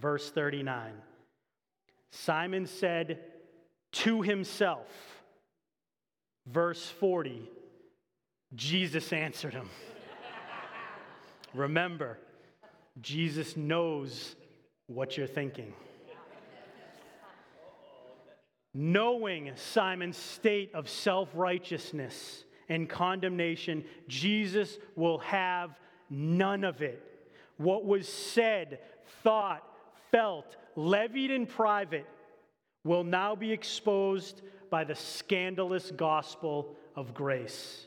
Verse 0.00 0.30
39 0.30 0.92
Simon 2.10 2.66
said 2.66 3.18
to 3.92 4.22
himself, 4.22 4.86
verse 6.46 6.86
40, 6.86 7.42
Jesus 8.54 9.12
answered 9.12 9.52
him. 9.52 9.68
Remember, 11.54 12.18
Jesus 13.00 13.56
knows 13.56 14.36
what 14.86 15.16
you're 15.16 15.26
thinking. 15.26 15.74
Knowing 18.74 19.50
Simon's 19.56 20.16
state 20.16 20.74
of 20.74 20.88
self 20.88 21.28
righteousness 21.34 22.44
and 22.68 22.88
condemnation, 22.88 23.84
Jesus 24.08 24.78
will 24.94 25.18
have 25.18 25.78
none 26.08 26.64
of 26.64 26.80
it. 26.80 27.02
What 27.56 27.84
was 27.84 28.08
said, 28.08 28.78
thought, 29.22 29.64
felt, 30.10 30.56
levied 30.76 31.30
in 31.30 31.46
private, 31.46 32.06
will 32.84 33.04
now 33.04 33.34
be 33.34 33.52
exposed 33.52 34.42
by 34.70 34.84
the 34.84 34.94
scandalous 34.94 35.90
gospel 35.90 36.76
of 36.94 37.14
grace. 37.14 37.86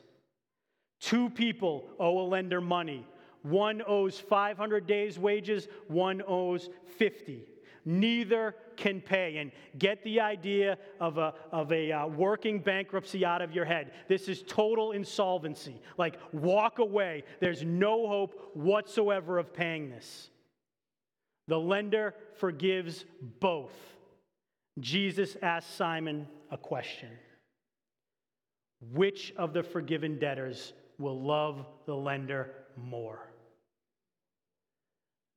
Two 1.00 1.30
people 1.30 1.90
owe 2.00 2.20
a 2.20 2.28
lender 2.28 2.62
money. 2.62 3.06
One 3.44 3.82
owes 3.88 4.20
500 4.20 4.86
days' 4.86 5.18
wages, 5.18 5.68
one 5.88 6.22
owes 6.28 6.70
50 6.98 7.46
neither 7.86 8.56
can 8.76 9.02
pay. 9.02 9.38
And 9.38 9.52
get 9.78 10.04
the 10.04 10.20
idea 10.20 10.78
of 11.00 11.18
a, 11.18 11.34
of 11.52 11.72
a 11.72 11.92
uh, 11.92 12.08
working 12.08 12.60
bankruptcy 12.60 13.26
out 13.26 13.42
of 13.42 13.52
your 13.52 13.66
head. 13.66 13.92
This 14.08 14.28
is 14.28 14.44
total 14.44 14.92
insolvency. 14.92 15.82
Like, 15.98 16.20
walk 16.32 16.80
away. 16.80 17.24
There's 17.40 17.64
no 17.64 18.08
hope 18.08 18.52
whatsoever 18.54 19.38
of 19.38 19.54
paying 19.54 19.90
this. 19.90 20.30
The 21.52 21.60
lender 21.60 22.16
forgives 22.36 23.04
both. 23.42 23.74
Jesus 24.80 25.36
asked 25.42 25.76
Simon 25.76 26.26
a 26.50 26.58
question 26.58 27.10
Which 28.94 29.34
of 29.36 29.52
the 29.52 29.62
forgiven 29.62 30.18
debtors 30.18 30.72
will 30.98 31.22
love 31.22 31.66
the 31.86 31.94
lender 31.94 32.52
more? 32.78 33.34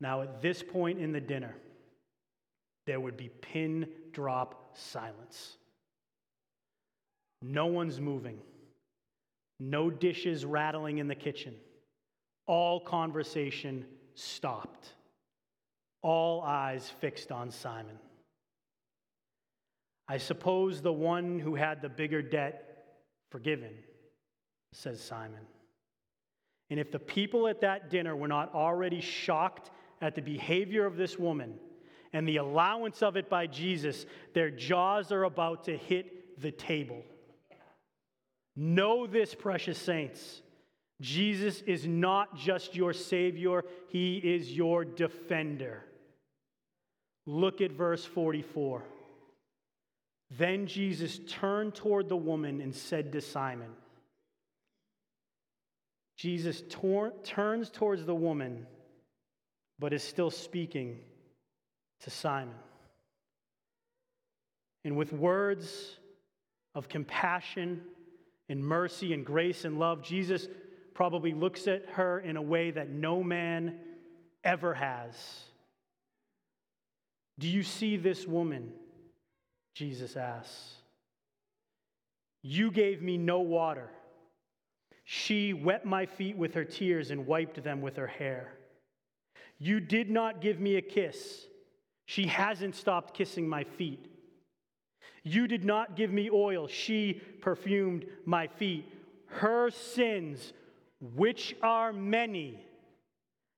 Now, 0.01 0.23
at 0.23 0.41
this 0.41 0.63
point 0.63 1.01
in 1.01 1.11
the 1.11 1.21
dinner, 1.21 1.57
there 2.87 3.01
would 3.01 3.17
be 3.17 3.31
pin 3.41 3.89
drop 4.13 4.77
silence. 4.77 5.57
No 7.43 7.67
one's 7.67 7.99
moving, 8.01 8.39
no 9.59 9.91
dishes 9.91 10.45
rattling 10.45 10.99
in 10.99 11.09
the 11.09 11.17
kitchen. 11.17 11.57
All 12.47 12.79
conversation 12.79 13.85
stopped, 14.15 14.94
all 16.05 16.43
eyes 16.43 16.89
fixed 17.01 17.33
on 17.33 17.51
Simon. 17.51 17.99
I 20.07 20.19
suppose 20.19 20.83
the 20.83 20.93
one 20.93 21.39
who 21.39 21.55
had 21.55 21.81
the 21.81 21.89
bigger 21.89 22.21
debt 22.21 22.85
forgiven, 23.31 23.73
says 24.73 25.01
Simon. 25.01 25.47
And 26.69 26.79
if 26.79 26.93
the 26.93 26.99
people 26.99 27.49
at 27.49 27.63
that 27.63 27.89
dinner 27.89 28.15
were 28.15 28.29
not 28.29 28.55
already 28.55 29.01
shocked 29.01 29.71
at 30.03 30.15
the 30.15 30.21
behavior 30.21 30.85
of 30.85 30.97
this 30.97 31.19
woman, 31.19 31.55
and 32.13 32.29
the 32.29 32.37
allowance 32.37 33.03
of 33.03 33.17
it 33.17 33.31
by 33.31 33.47
Jesus, 33.47 34.05
their 34.35 34.51
jaws 34.51 35.11
are 35.11 35.25
about 35.25 35.65
to 35.65 35.77
hit 35.77 36.41
the 36.41 36.53
table. 36.53 37.03
Know 38.55 39.07
this, 39.07 39.35
precious 39.35 39.79
saints. 39.79 40.43
Jesus 41.01 41.63
is 41.63 41.87
not 41.87 42.37
just 42.37 42.77
your 42.77 42.93
Savior, 42.93 43.65
He 43.89 44.19
is 44.19 44.53
your 44.53 44.85
defender. 44.85 45.83
Look 47.27 47.61
at 47.61 47.73
verse 47.73 48.05
44. 48.05 48.83
Then 50.31 50.67
Jesus 50.67 51.21
turned 51.29 51.75
toward 51.75 52.09
the 52.09 52.17
woman 52.17 52.61
and 52.61 52.75
said 52.75 53.13
to 53.13 53.21
Simon, 53.21 53.71
Jesus 56.17 56.63
tor- 56.69 57.13
turns 57.23 57.71
towards 57.71 58.05
the 58.05 58.15
woman, 58.15 58.67
but 59.79 59.93
is 59.93 60.03
still 60.03 60.31
speaking 60.31 60.99
to 62.01 62.11
Simon. 62.11 62.55
And 64.85 64.97
with 64.97 65.13
words 65.13 65.97
of 66.75 66.89
compassion 66.89 67.83
and 68.49 68.65
mercy 68.65 69.13
and 69.13 69.25
grace 69.25 69.65
and 69.65 69.79
love, 69.79 70.03
Jesus 70.03 70.47
probably 70.93 71.33
looks 71.33 71.67
at 71.67 71.87
her 71.91 72.21
in 72.21 72.37
a 72.37 72.43
way 72.43 72.71
that 72.71 72.91
no 72.91 73.23
man 73.23 73.79
ever 74.45 74.75
has. 74.75 75.15
Do 77.39 77.49
you 77.49 77.63
see 77.63 77.97
this 77.97 78.27
woman? 78.27 78.73
Jesus 79.75 80.17
asks. 80.17 80.75
You 82.43 82.71
gave 82.71 83.03
me 83.03 83.17
no 83.17 83.41
water. 83.41 83.91
She 85.05 85.53
wet 85.53 85.85
my 85.85 86.07
feet 86.07 86.37
with 86.37 86.55
her 86.55 86.65
tears 86.65 87.11
and 87.11 87.27
wiped 87.27 87.63
them 87.63 87.81
with 87.81 87.97
her 87.97 88.07
hair. 88.07 88.53
You 89.59 89.81
did 89.81 90.11
not 90.11 90.41
give 90.41 90.61
me 90.61 90.77
a 90.77 90.83
kiss. 90.83 91.47
She 92.07 92.27
hasn't 92.27 92.77
stopped 92.77 93.15
kissing 93.15 93.49
my 93.49 93.65
feet. 93.65 94.07
You 95.23 95.49
did 95.49 95.65
not 95.65 95.97
give 95.97 96.13
me 96.13 96.31
oil. 96.31 96.69
She 96.69 97.21
perfumed 97.41 98.05
my 98.27 98.47
feet. 98.47 98.87
Her 99.27 99.71
sins, 99.71 100.53
which 101.01 101.57
are 101.63 101.93
many, 101.93 102.65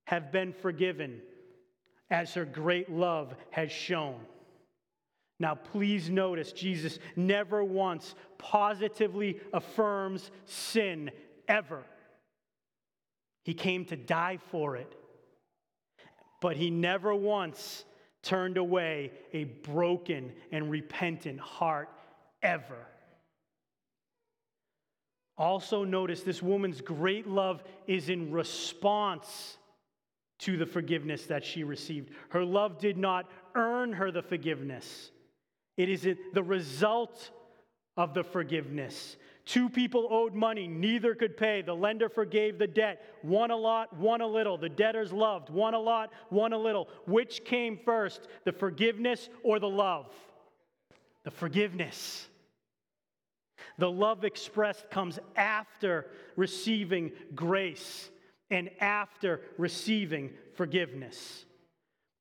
have 0.04 0.30
been 0.30 0.52
forgiven, 0.52 1.20
as 2.10 2.34
her 2.34 2.44
great 2.44 2.90
love 2.90 3.34
has 3.50 3.70
shown. 3.72 4.16
Now, 5.38 5.54
please 5.54 6.08
notice 6.08 6.52
Jesus 6.52 6.98
never 7.14 7.62
once 7.62 8.14
positively 8.38 9.40
affirms 9.52 10.30
sin, 10.44 11.10
ever. 11.46 11.84
He 13.44 13.54
came 13.54 13.84
to 13.86 13.96
die 13.96 14.38
for 14.50 14.76
it, 14.76 14.92
but 16.40 16.56
he 16.56 16.70
never 16.70 17.14
once 17.14 17.84
turned 18.22 18.56
away 18.56 19.12
a 19.32 19.44
broken 19.44 20.32
and 20.50 20.70
repentant 20.70 21.38
heart 21.38 21.88
ever. 22.42 22.86
Also, 25.38 25.84
notice 25.84 26.22
this 26.22 26.42
woman's 26.42 26.80
great 26.80 27.26
love 27.26 27.62
is 27.86 28.08
in 28.08 28.32
response 28.32 29.58
to 30.38 30.56
the 30.56 30.66
forgiveness 30.66 31.26
that 31.26 31.44
she 31.44 31.64
received. 31.64 32.10
Her 32.30 32.44
love 32.44 32.78
did 32.78 32.96
not 32.96 33.30
earn 33.54 33.92
her 33.92 34.10
the 34.10 34.22
forgiveness, 34.22 35.10
it 35.76 35.88
is 35.88 36.06
the 36.32 36.42
result 36.42 37.30
of 37.96 38.14
the 38.14 38.24
forgiveness. 38.24 39.16
Two 39.46 39.68
people 39.68 40.08
owed 40.10 40.34
money, 40.34 40.66
neither 40.66 41.14
could 41.14 41.36
pay. 41.36 41.62
The 41.62 41.74
lender 41.74 42.08
forgave 42.08 42.58
the 42.58 42.66
debt, 42.66 43.00
one 43.22 43.52
a 43.52 43.56
lot, 43.56 43.96
one 43.96 44.20
a 44.20 44.26
little. 44.26 44.58
The 44.58 44.68
debtors 44.68 45.12
loved, 45.12 45.50
one 45.50 45.72
a 45.72 45.78
lot, 45.78 46.12
one 46.30 46.52
a 46.52 46.58
little. 46.58 46.88
Which 47.06 47.44
came 47.44 47.78
first, 47.84 48.26
the 48.44 48.52
forgiveness 48.52 49.28
or 49.44 49.60
the 49.60 49.68
love? 49.68 50.12
The 51.22 51.30
forgiveness. 51.30 52.26
The 53.78 53.90
love 53.90 54.24
expressed 54.24 54.90
comes 54.90 55.20
after 55.36 56.06
receiving 56.34 57.12
grace 57.34 58.10
and 58.50 58.70
after 58.80 59.40
receiving 59.58 60.32
forgiveness. 60.54 61.45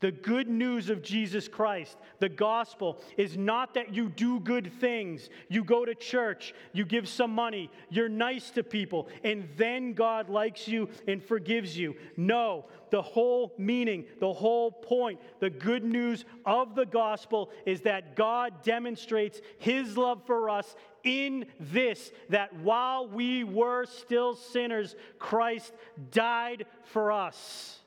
The 0.02 0.12
good 0.12 0.50
news 0.50 0.90
of 0.90 1.02
Jesus 1.02 1.48
Christ, 1.48 1.98
the 2.20 2.28
gospel, 2.28 3.02
is 3.16 3.38
not 3.38 3.74
that 3.76 3.94
you 3.94 4.10
do 4.10 4.42
good 4.42 4.72
things, 4.80 5.30
you 5.48 5.64
go 5.64 5.86
to 5.86 5.96
church, 5.96 6.54
you 6.74 6.84
give 6.84 7.08
some 7.08 7.32
money, 7.32 7.72
you're 7.90 8.10
nice 8.10 8.50
to 8.52 8.64
people, 8.64 9.08
and 9.24 9.48
then 9.56 9.94
God 9.94 10.30
likes 10.30 10.68
you 10.68 10.90
and 11.08 11.24
forgives 11.24 11.78
you. 11.78 11.96
No, 12.18 12.66
the 12.92 13.02
whole 13.02 13.54
meaning, 13.58 14.04
the 14.20 14.34
whole 14.34 14.70
point, 14.70 15.22
the 15.40 15.50
good 15.50 15.86
news 15.86 16.26
of 16.46 16.76
the 16.76 16.86
gospel 16.86 17.50
is 17.66 17.82
that 17.82 18.18
God 18.18 18.64
demonstrates 18.64 19.40
his 19.60 19.98
love 19.98 20.24
for 20.26 20.50
us 20.50 20.76
in 21.06 21.46
this 21.58 22.12
that 22.30 22.54
while 22.58 23.08
we 23.08 23.46
were 23.46 23.86
still 23.86 24.36
sinners, 24.36 24.96
Christ 25.20 25.72
died 26.12 26.66
for 26.84 27.14
us. 27.14 27.80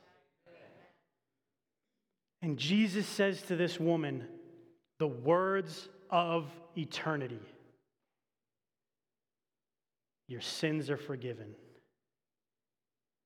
And 2.41 2.57
Jesus 2.57 3.05
says 3.05 3.41
to 3.43 3.55
this 3.55 3.79
woman 3.79 4.25
the 4.97 5.07
words 5.07 5.89
of 6.09 6.45
eternity 6.77 7.41
Your 10.27 10.41
sins 10.41 10.89
are 10.89 10.97
forgiven, 10.97 11.55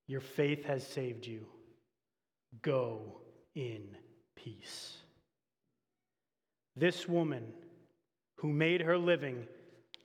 your 0.06 0.20
faith 0.20 0.64
has 0.64 0.86
saved 0.86 1.26
you. 1.26 1.46
Go 2.62 3.20
in 3.54 3.82
peace. 4.36 4.98
This 6.76 7.08
woman 7.08 7.52
who 8.36 8.52
made 8.52 8.80
her 8.80 8.96
living 8.96 9.46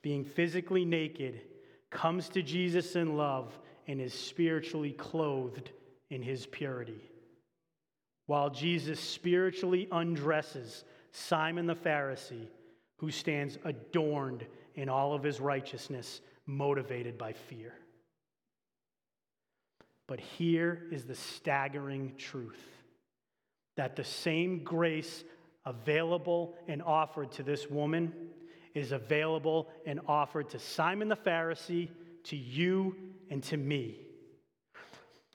being 0.02 0.24
physically 0.24 0.84
naked 0.84 1.42
comes 1.90 2.28
to 2.30 2.42
Jesus 2.42 2.96
in 2.96 3.16
love 3.16 3.56
and 3.86 4.00
is 4.00 4.14
spiritually 4.14 4.92
clothed 4.92 5.70
in 6.10 6.22
his 6.22 6.46
purity 6.46 7.09
while 8.30 8.48
Jesus 8.48 9.00
spiritually 9.00 9.88
undresses 9.90 10.84
Simon 11.10 11.66
the 11.66 11.74
Pharisee, 11.74 12.46
who 12.98 13.10
stands 13.10 13.58
adorned 13.64 14.46
in 14.76 14.88
all 14.88 15.14
of 15.14 15.24
his 15.24 15.40
righteousness, 15.40 16.20
motivated 16.46 17.18
by 17.18 17.32
fear. 17.32 17.74
But 20.06 20.20
here 20.20 20.86
is 20.92 21.06
the 21.06 21.16
staggering 21.16 22.12
truth 22.18 22.64
that 23.76 23.96
the 23.96 24.04
same 24.04 24.62
grace 24.62 25.24
available 25.66 26.54
and 26.68 26.84
offered 26.84 27.32
to 27.32 27.42
this 27.42 27.68
woman 27.68 28.12
is 28.76 28.92
available 28.92 29.70
and 29.84 29.98
offered 30.06 30.50
to 30.50 30.60
Simon 30.60 31.08
the 31.08 31.16
Pharisee, 31.16 31.88
to 32.26 32.36
you, 32.36 32.94
and 33.28 33.42
to 33.42 33.56
me. 33.56 33.98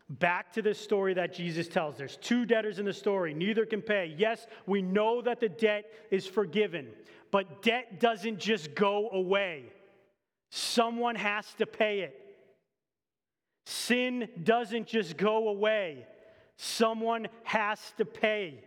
Back 0.08 0.54
to 0.54 0.62
this 0.62 0.80
story 0.80 1.16
that 1.16 1.34
Jesus 1.34 1.68
tells. 1.68 1.98
There's 1.98 2.18
two 2.18 2.46
debtors 2.46 2.78
in 2.78 2.86
the 2.86 2.94
story, 2.94 3.34
neither 3.34 3.66
can 3.66 3.82
pay. 3.82 4.14
Yes, 4.18 4.46
we 4.68 4.82
know 4.82 5.22
that 5.24 5.40
the 5.40 5.50
debt 5.50 5.86
is 6.12 6.28
forgiven, 6.28 6.90
but 7.32 7.64
debt 7.64 8.00
doesn't 8.00 8.40
just 8.40 8.76
go 8.76 9.10
away. 9.10 9.66
Someone 10.52 11.16
has 11.16 11.52
to 11.56 11.66
pay 11.66 12.02
it. 12.02 12.22
Sin 13.66 14.30
doesn't 14.44 14.86
just 14.86 15.18
go 15.18 15.48
away, 15.48 16.06
someone 16.56 17.28
has 17.44 17.80
to 17.98 18.06
pay. 18.06 18.64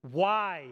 Why? 0.00 0.68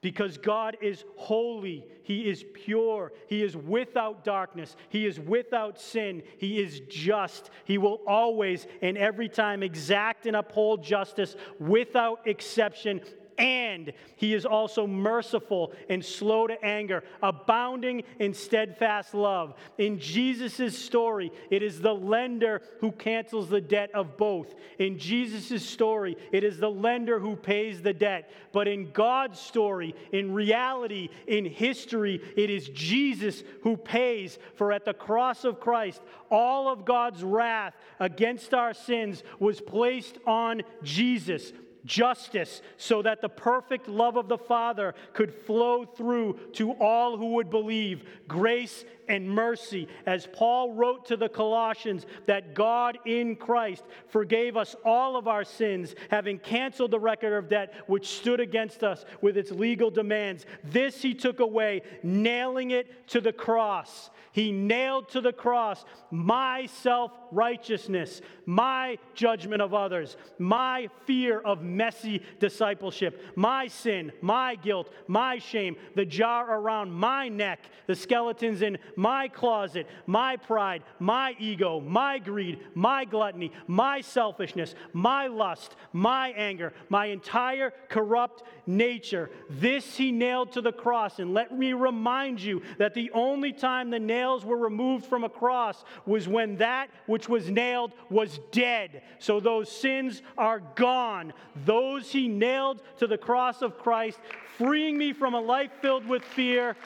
Because 0.00 0.38
God 0.38 0.76
is 0.80 1.04
holy, 1.16 1.84
He 2.02 2.28
is 2.28 2.44
pure, 2.54 3.12
He 3.28 3.42
is 3.42 3.56
without 3.56 4.24
darkness, 4.24 4.76
He 4.88 5.06
is 5.06 5.18
without 5.18 5.80
sin, 5.80 6.22
He 6.38 6.60
is 6.60 6.80
just. 6.88 7.50
He 7.64 7.78
will 7.78 8.00
always 8.06 8.66
and 8.82 8.96
every 8.98 9.28
time 9.28 9.62
exact 9.62 10.26
and 10.26 10.36
uphold 10.36 10.82
justice 10.84 11.36
without 11.58 12.26
exception 12.26 13.00
and 13.38 13.92
he 14.16 14.34
is 14.34 14.46
also 14.46 14.86
merciful 14.86 15.72
and 15.88 16.04
slow 16.04 16.46
to 16.46 16.64
anger, 16.64 17.04
abounding 17.22 18.02
in 18.18 18.32
steadfast 18.32 19.14
love. 19.14 19.54
In 19.78 19.98
Jesus' 19.98 20.78
story, 20.78 21.30
it 21.50 21.62
is 21.62 21.80
the 21.80 21.94
lender 21.94 22.62
who 22.80 22.92
cancels 22.92 23.48
the 23.48 23.60
debt 23.60 23.90
of 23.94 24.16
both. 24.16 24.54
In 24.78 24.98
Jesus' 24.98 25.64
story, 25.64 26.16
it 26.32 26.44
is 26.44 26.58
the 26.58 26.70
lender 26.70 27.18
who 27.18 27.36
pays 27.36 27.82
the 27.82 27.92
debt. 27.92 28.30
But 28.52 28.68
in 28.68 28.90
God's 28.92 29.38
story, 29.38 29.94
in 30.12 30.32
reality, 30.32 31.10
in 31.26 31.44
history, 31.44 32.20
it 32.36 32.50
is 32.50 32.68
Jesus 32.70 33.42
who 33.62 33.76
pays. 33.76 34.38
For 34.54 34.72
at 34.72 34.84
the 34.84 34.94
cross 34.94 35.44
of 35.44 35.60
Christ, 35.60 36.00
all 36.30 36.68
of 36.68 36.84
God's 36.84 37.22
wrath 37.22 37.74
against 38.00 38.54
our 38.54 38.72
sins 38.72 39.22
was 39.38 39.60
placed 39.60 40.18
on 40.26 40.62
Jesus 40.82 41.52
justice, 41.86 42.60
so 42.76 43.00
that 43.02 43.20
the 43.20 43.28
perfect 43.28 43.88
love 43.88 44.16
of 44.16 44.28
the 44.28 44.36
Father 44.36 44.94
could 45.14 45.32
flow 45.32 45.84
through 45.84 46.38
to 46.52 46.72
all 46.72 47.16
who 47.16 47.34
would 47.34 47.48
believe, 47.48 48.04
grace 48.28 48.84
and 49.08 49.28
mercy. 49.28 49.88
As 50.06 50.26
Paul 50.32 50.74
wrote 50.74 51.06
to 51.06 51.16
the 51.16 51.28
Colossians, 51.28 52.06
that 52.26 52.54
God 52.54 52.98
in 53.04 53.36
Christ 53.36 53.84
forgave 54.08 54.56
us 54.56 54.76
all 54.84 55.16
of 55.16 55.28
our 55.28 55.44
sins, 55.44 55.94
having 56.10 56.38
canceled 56.38 56.90
the 56.90 56.98
record 56.98 57.36
of 57.36 57.48
debt 57.48 57.72
which 57.86 58.08
stood 58.08 58.40
against 58.40 58.82
us 58.82 59.04
with 59.20 59.36
its 59.36 59.50
legal 59.50 59.90
demands. 59.90 60.46
This 60.64 61.02
he 61.02 61.14
took 61.14 61.40
away, 61.40 61.82
nailing 62.02 62.70
it 62.70 63.08
to 63.08 63.20
the 63.20 63.32
cross. 63.32 64.10
He 64.32 64.52
nailed 64.52 65.08
to 65.10 65.22
the 65.22 65.32
cross 65.32 65.82
my 66.10 66.66
self 66.66 67.10
righteousness, 67.32 68.20
my 68.44 68.98
judgment 69.14 69.62
of 69.62 69.72
others, 69.72 70.18
my 70.38 70.90
fear 71.06 71.40
of 71.40 71.62
messy 71.62 72.20
discipleship. 72.38 73.22
My 73.34 73.66
sin, 73.66 74.12
my 74.20 74.56
guilt, 74.56 74.92
my 75.06 75.38
shame, 75.38 75.76
the 75.94 76.04
jar 76.04 76.58
around 76.58 76.92
my 76.92 77.28
neck, 77.28 77.60
the 77.86 77.94
skeletons 77.94 78.60
in 78.60 78.76
my 78.96 79.28
closet, 79.28 79.86
my 80.06 80.36
pride, 80.36 80.82
my 80.98 81.36
ego, 81.38 81.80
my 81.80 82.18
greed, 82.18 82.60
my 82.74 83.04
gluttony, 83.04 83.52
my 83.66 84.00
selfishness, 84.00 84.74
my 84.92 85.26
lust, 85.26 85.76
my 85.92 86.30
anger, 86.30 86.72
my 86.88 87.06
entire 87.06 87.72
corrupt 87.88 88.42
nature. 88.66 89.30
This 89.50 89.96
he 89.96 90.10
nailed 90.10 90.52
to 90.52 90.60
the 90.60 90.72
cross. 90.72 91.18
And 91.18 91.34
let 91.34 91.56
me 91.56 91.72
remind 91.74 92.40
you 92.40 92.62
that 92.78 92.94
the 92.94 93.10
only 93.12 93.52
time 93.52 93.90
the 93.90 93.98
nails 93.98 94.44
were 94.44 94.56
removed 94.56 95.06
from 95.06 95.24
a 95.24 95.28
cross 95.28 95.84
was 96.06 96.26
when 96.26 96.56
that 96.56 96.88
which 97.06 97.28
was 97.28 97.50
nailed 97.50 97.92
was 98.10 98.40
dead. 98.50 99.02
So 99.18 99.40
those 99.40 99.70
sins 99.70 100.22
are 100.38 100.60
gone. 100.74 101.32
Those 101.64 102.10
he 102.10 102.28
nailed 102.28 102.82
to 102.98 103.06
the 103.06 103.18
cross 103.18 103.62
of 103.62 103.78
Christ, 103.78 104.18
freeing 104.56 104.96
me 104.96 105.12
from 105.12 105.34
a 105.34 105.40
life 105.40 105.70
filled 105.82 106.06
with 106.06 106.22
fear 106.22 106.76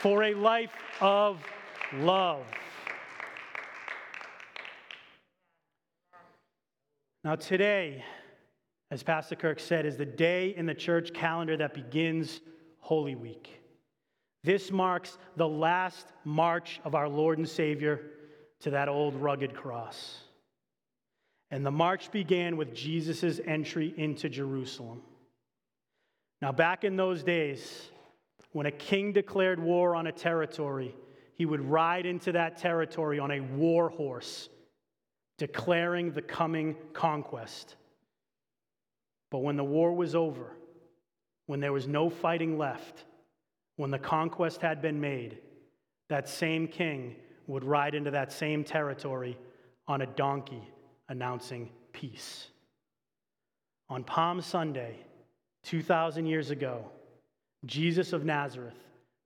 for 0.00 0.22
a 0.22 0.34
life 0.34 0.70
of 1.00 1.42
love. 1.94 2.44
Now, 7.22 7.36
today, 7.36 8.04
as 8.90 9.02
Pastor 9.02 9.36
Kirk 9.36 9.60
said, 9.60 9.84
is 9.84 9.96
the 9.96 10.06
day 10.06 10.54
in 10.56 10.66
the 10.66 10.74
church 10.74 11.12
calendar 11.12 11.56
that 11.58 11.74
begins 11.74 12.40
Holy 12.78 13.14
Week. 13.14 13.60
This 14.42 14.70
marks 14.70 15.18
the 15.36 15.48
last 15.48 16.06
march 16.24 16.80
of 16.84 16.94
our 16.94 17.08
Lord 17.08 17.38
and 17.38 17.48
Savior 17.48 18.00
to 18.60 18.70
that 18.70 18.88
old 18.88 19.14
rugged 19.14 19.54
cross. 19.54 20.18
And 21.50 21.64
the 21.64 21.70
march 21.70 22.10
began 22.10 22.56
with 22.56 22.74
Jesus' 22.74 23.40
entry 23.44 23.92
into 23.96 24.28
Jerusalem. 24.28 25.02
Now, 26.40 26.52
back 26.52 26.84
in 26.84 26.96
those 26.96 27.22
days, 27.22 27.90
when 28.52 28.66
a 28.66 28.70
king 28.70 29.12
declared 29.12 29.60
war 29.60 29.94
on 29.94 30.06
a 30.06 30.12
territory, 30.12 30.94
he 31.34 31.46
would 31.46 31.60
ride 31.60 32.06
into 32.06 32.32
that 32.32 32.58
territory 32.58 33.18
on 33.18 33.30
a 33.30 33.40
war 33.40 33.88
horse, 33.88 34.48
declaring 35.38 36.12
the 36.12 36.22
coming 36.22 36.76
conquest. 36.92 37.76
But 39.30 39.38
when 39.38 39.56
the 39.56 39.64
war 39.64 39.92
was 39.94 40.14
over, 40.14 40.56
when 41.46 41.60
there 41.60 41.72
was 41.72 41.86
no 41.86 42.10
fighting 42.10 42.58
left, 42.58 43.04
when 43.76 43.90
the 43.90 43.98
conquest 43.98 44.60
had 44.60 44.82
been 44.82 45.00
made, 45.00 45.38
that 46.08 46.28
same 46.28 46.66
king 46.66 47.16
would 47.46 47.64
ride 47.64 47.94
into 47.94 48.10
that 48.10 48.32
same 48.32 48.64
territory 48.64 49.38
on 49.86 50.02
a 50.02 50.06
donkey 50.06 50.62
announcing 51.08 51.70
peace. 51.92 52.48
On 53.88 54.04
Palm 54.04 54.40
Sunday, 54.40 54.96
2,000 55.64 56.26
years 56.26 56.50
ago, 56.50 56.90
Jesus 57.66 58.12
of 58.12 58.24
Nazareth, 58.24 58.78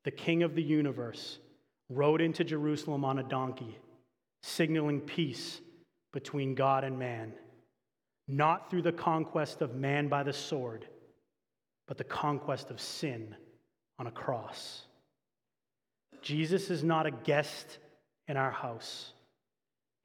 the 0.04 0.10
King 0.10 0.42
of 0.42 0.54
the 0.54 0.62
universe, 0.62 1.38
rode 1.88 2.20
into 2.20 2.44
Jerusalem 2.44 3.04
on 3.04 3.18
a 3.18 3.22
donkey, 3.22 3.78
signaling 4.42 5.00
peace 5.00 5.60
between 6.12 6.54
God 6.54 6.84
and 6.84 6.98
man 6.98 7.32
not 8.26 8.70
through 8.70 8.82
the 8.82 8.92
conquest 8.92 9.60
of 9.62 9.74
man 9.74 10.08
by 10.08 10.22
the 10.22 10.32
sword, 10.32 10.86
but 11.86 11.98
the 11.98 12.04
conquest 12.04 12.70
of 12.70 12.80
sin 12.80 13.34
on 13.98 14.06
a 14.06 14.10
cross. 14.10 14.86
Jesus 16.22 16.70
is 16.70 16.82
not 16.82 17.06
a 17.06 17.10
guest 17.10 17.78
in 18.26 18.36
our 18.36 18.50
house, 18.50 19.12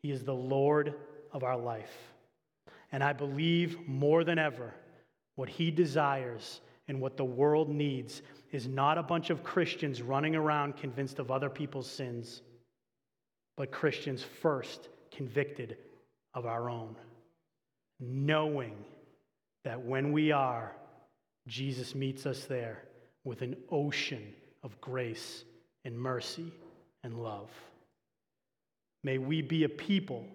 He 0.03 0.11
is 0.11 0.23
the 0.23 0.35
Lord 0.35 0.93
of 1.31 1.43
our 1.43 1.57
life. 1.57 1.95
And 2.91 3.03
I 3.03 3.13
believe 3.13 3.87
more 3.87 4.23
than 4.23 4.39
ever 4.39 4.73
what 5.35 5.47
He 5.47 5.71
desires 5.71 6.59
and 6.89 6.99
what 6.99 7.15
the 7.15 7.23
world 7.23 7.69
needs 7.69 8.21
is 8.51 8.67
not 8.67 8.97
a 8.97 9.03
bunch 9.03 9.29
of 9.29 9.43
Christians 9.43 10.01
running 10.01 10.35
around 10.35 10.75
convinced 10.75 11.19
of 11.19 11.31
other 11.31 11.49
people's 11.49 11.89
sins, 11.89 12.41
but 13.55 13.71
Christians 13.71 14.23
first 14.41 14.89
convicted 15.11 15.77
of 16.33 16.45
our 16.45 16.69
own 16.69 16.95
knowing 17.99 18.75
that 19.65 19.81
when 19.81 20.11
we 20.11 20.31
are, 20.31 20.73
Jesus 21.47 21.95
meets 21.95 22.25
us 22.25 22.45
there 22.45 22.83
with 23.23 23.41
an 23.41 23.55
ocean 23.69 24.33
of 24.63 24.79
grace 24.79 25.43
and 25.85 25.97
mercy 25.97 26.51
and 27.03 27.21
love. 27.21 27.49
May 29.03 29.17
we 29.17 29.41
be 29.41 29.63
a 29.63 29.69
people 29.69 30.25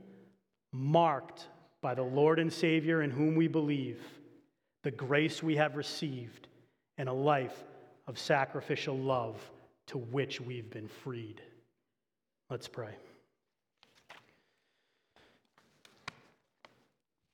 marked 0.72 1.46
by 1.80 1.94
the 1.94 2.02
Lord 2.02 2.38
and 2.38 2.52
Savior 2.52 3.02
in 3.02 3.11
whom 3.11 3.34
we 3.34 3.46
believe, 3.46 4.02
the 4.85 4.91
grace 4.91 5.43
we 5.43 5.57
have 5.57 5.76
received, 5.76 6.47
and 6.99 7.09
a 7.09 7.12
life 7.12 7.64
of 8.07 8.18
sacrificial 8.18 8.97
love 8.97 9.37
to 9.87 9.99
which 9.99 10.41
we've 10.41 10.70
been 10.70 10.89
freed. 10.89 11.41
Let's 12.51 12.68
pray. 12.68 12.95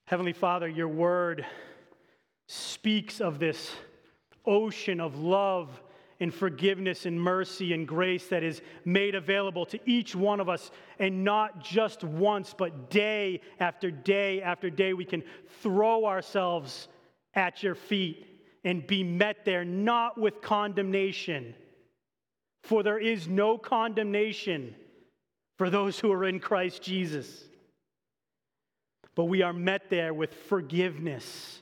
Heavenly 0.06 0.32
Father, 0.32 0.68
your 0.68 0.88
word 0.88 1.44
speaks 2.46 3.20
of 3.20 3.38
this 3.38 3.72
ocean 4.46 5.00
of 5.00 5.18
love 5.18 5.68
and 6.20 6.32
forgiveness 6.32 7.04
and 7.04 7.20
mercy 7.20 7.72
and 7.72 7.86
grace 7.86 8.28
that 8.28 8.44
is 8.44 8.62
made 8.84 9.14
available 9.14 9.66
to 9.66 9.80
each 9.86 10.14
one 10.14 10.38
of 10.38 10.48
us, 10.48 10.70
and 11.00 11.24
not 11.24 11.64
just 11.64 12.04
once, 12.04 12.54
but 12.56 12.90
day 12.90 13.40
after 13.58 13.90
day 13.90 14.40
after 14.40 14.70
day. 14.70 14.92
We 14.92 15.04
can 15.04 15.24
throw 15.62 16.04
ourselves 16.04 16.88
at 17.34 17.62
your 17.62 17.74
feet 17.74 18.26
and 18.64 18.86
be 18.86 19.02
met 19.02 19.44
there, 19.44 19.64
not 19.64 20.18
with 20.18 20.42
condemnation, 20.42 21.54
for 22.62 22.82
there 22.82 22.98
is 22.98 23.26
no 23.26 23.56
condemnation 23.56 24.74
for 25.56 25.70
those 25.70 25.98
who 25.98 26.12
are 26.12 26.24
in 26.24 26.40
Christ 26.40 26.82
Jesus. 26.82 27.44
But 29.14 29.24
we 29.24 29.42
are 29.42 29.52
met 29.52 29.90
there 29.90 30.14
with 30.14 30.34
forgiveness, 30.48 31.60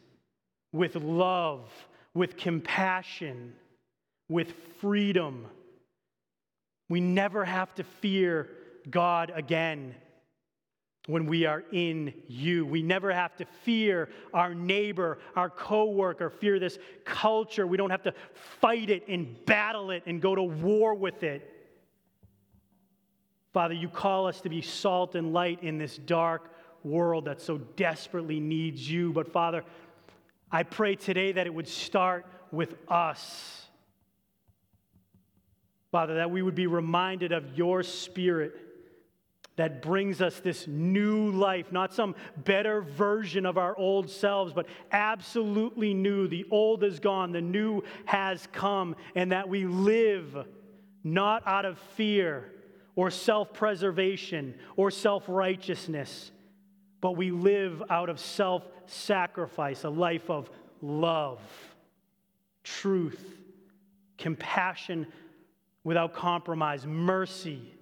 with 0.72 0.96
love, 0.96 1.70
with 2.14 2.36
compassion, 2.36 3.54
with 4.28 4.52
freedom. 4.80 5.46
We 6.88 7.00
never 7.00 7.44
have 7.44 7.74
to 7.76 7.84
fear 7.84 8.48
God 8.90 9.32
again 9.34 9.94
when 11.09 11.24
we 11.24 11.46
are 11.46 11.64
in 11.72 12.12
you. 12.28 12.66
We 12.66 12.82
never 12.82 13.11
have 13.11 13.34
to 13.38 13.46
fear 13.64 14.11
our 14.34 14.54
neighbor, 14.54 15.18
our 15.34 15.48
coworker, 15.48 16.28
fear 16.28 16.59
this 16.59 16.78
culture. 17.06 17.66
We 17.66 17.78
don't 17.78 17.88
have 17.88 18.02
to 18.02 18.12
fight 18.61 18.90
it 18.90 19.09
and 19.09 19.42
battle 19.46 19.90
it 19.90 20.02
and 20.04 20.20
go 20.20 20.34
to 20.34 20.42
war 20.42 20.94
with 20.94 21.22
it. 21.22 21.50
Father, 23.54 23.72
you 23.72 23.88
call 23.88 24.26
us 24.26 24.42
to 24.42 24.50
be 24.50 24.61
salt 24.61 25.14
and 25.14 25.32
light 25.32 25.62
in 25.62 25.78
this 25.78 25.96
dark 25.96 26.52
world 26.84 27.24
that 27.24 27.40
so 27.40 27.56
desperately 27.56 28.38
needs 28.38 28.88
you. 28.88 29.11
But 29.11 29.32
Father, 29.32 29.64
I 30.52 30.62
pray 30.62 30.94
today 30.94 31.32
that 31.32 31.46
it 31.46 31.54
would 31.54 31.68
start 31.68 32.26
with 32.52 32.74
us. 32.86 33.64
Father, 35.90 36.16
that 36.16 36.30
we 36.30 36.42
would 36.42 36.54
be 36.54 36.66
reminded 36.66 37.32
of 37.32 37.56
your 37.56 37.82
spirit 37.82 38.67
that 39.59 39.82
brings 39.82 40.22
us 40.22 40.38
this 40.38 40.68
new 40.68 41.32
life, 41.32 41.72
not 41.72 41.92
some 41.92 42.14
better 42.36 42.80
version 42.80 43.44
of 43.44 43.59
our 43.59 43.76
old 43.76 44.09
selves, 44.09 44.52
but 44.52 44.66
absolutely 44.92 45.92
new. 45.94 46.28
The 46.28 46.46
old 46.48 46.84
is 46.84 47.00
gone, 47.00 47.32
the 47.32 47.40
new 47.40 47.82
has 48.04 48.48
come, 48.52 48.94
and 49.16 49.32
that 49.32 49.48
we 49.48 49.66
live 49.66 50.46
not 51.02 51.42
out 51.44 51.64
of 51.64 51.76
fear 51.96 52.52
or 52.94 53.11
self 53.11 53.52
preservation 53.52 54.54
or 54.76 54.92
self 54.92 55.24
righteousness, 55.26 56.30
but 57.00 57.16
we 57.16 57.32
live 57.32 57.82
out 57.90 58.09
of 58.09 58.20
self 58.20 58.62
sacrifice, 58.86 59.82
a 59.82 59.90
life 59.90 60.30
of 60.30 60.48
love, 60.80 61.40
truth, 62.62 63.20
compassion 64.18 65.09
without 65.82 66.14
compromise, 66.14 66.86
mercy. 66.86 67.74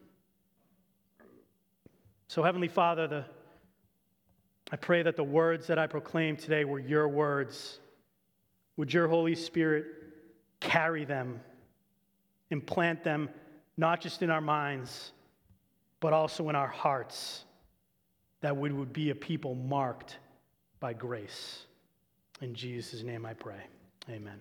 So, 2.29 2.43
Heavenly 2.43 2.69
Father, 2.69 3.07
the, 3.07 3.25
I 4.73 4.77
pray 4.77 5.03
that 5.03 5.17
the 5.17 5.25
words 5.25 5.67
that 5.69 5.79
I 5.79 5.87
proclaim 5.87 6.37
today 6.37 6.65
were 6.65 6.81
your 6.81 7.09
words. 7.09 7.79
Would 8.77 8.93
your 8.93 9.09
Holy 9.09 9.35
Spirit 9.35 9.87
carry 10.61 11.05
them, 11.05 11.41
implant 12.51 13.05
them 13.05 13.31
not 13.77 14.01
just 14.01 14.23
in 14.23 14.31
our 14.31 14.41
minds, 14.41 15.13
but 16.01 16.13
also 16.13 16.49
in 16.49 16.57
our 16.57 16.69
hearts? 16.69 17.47
that 18.41 18.57
we 18.57 18.71
would 18.71 18.93
be 18.93 19.11
a 19.11 19.15
people 19.15 19.55
marked 19.55 20.19
by 20.81 20.93
grace. 20.93 21.65
In 22.41 22.55
Jesus' 22.55 23.03
name 23.03 23.25
I 23.25 23.35
pray. 23.35 23.61
Amen. 24.09 24.39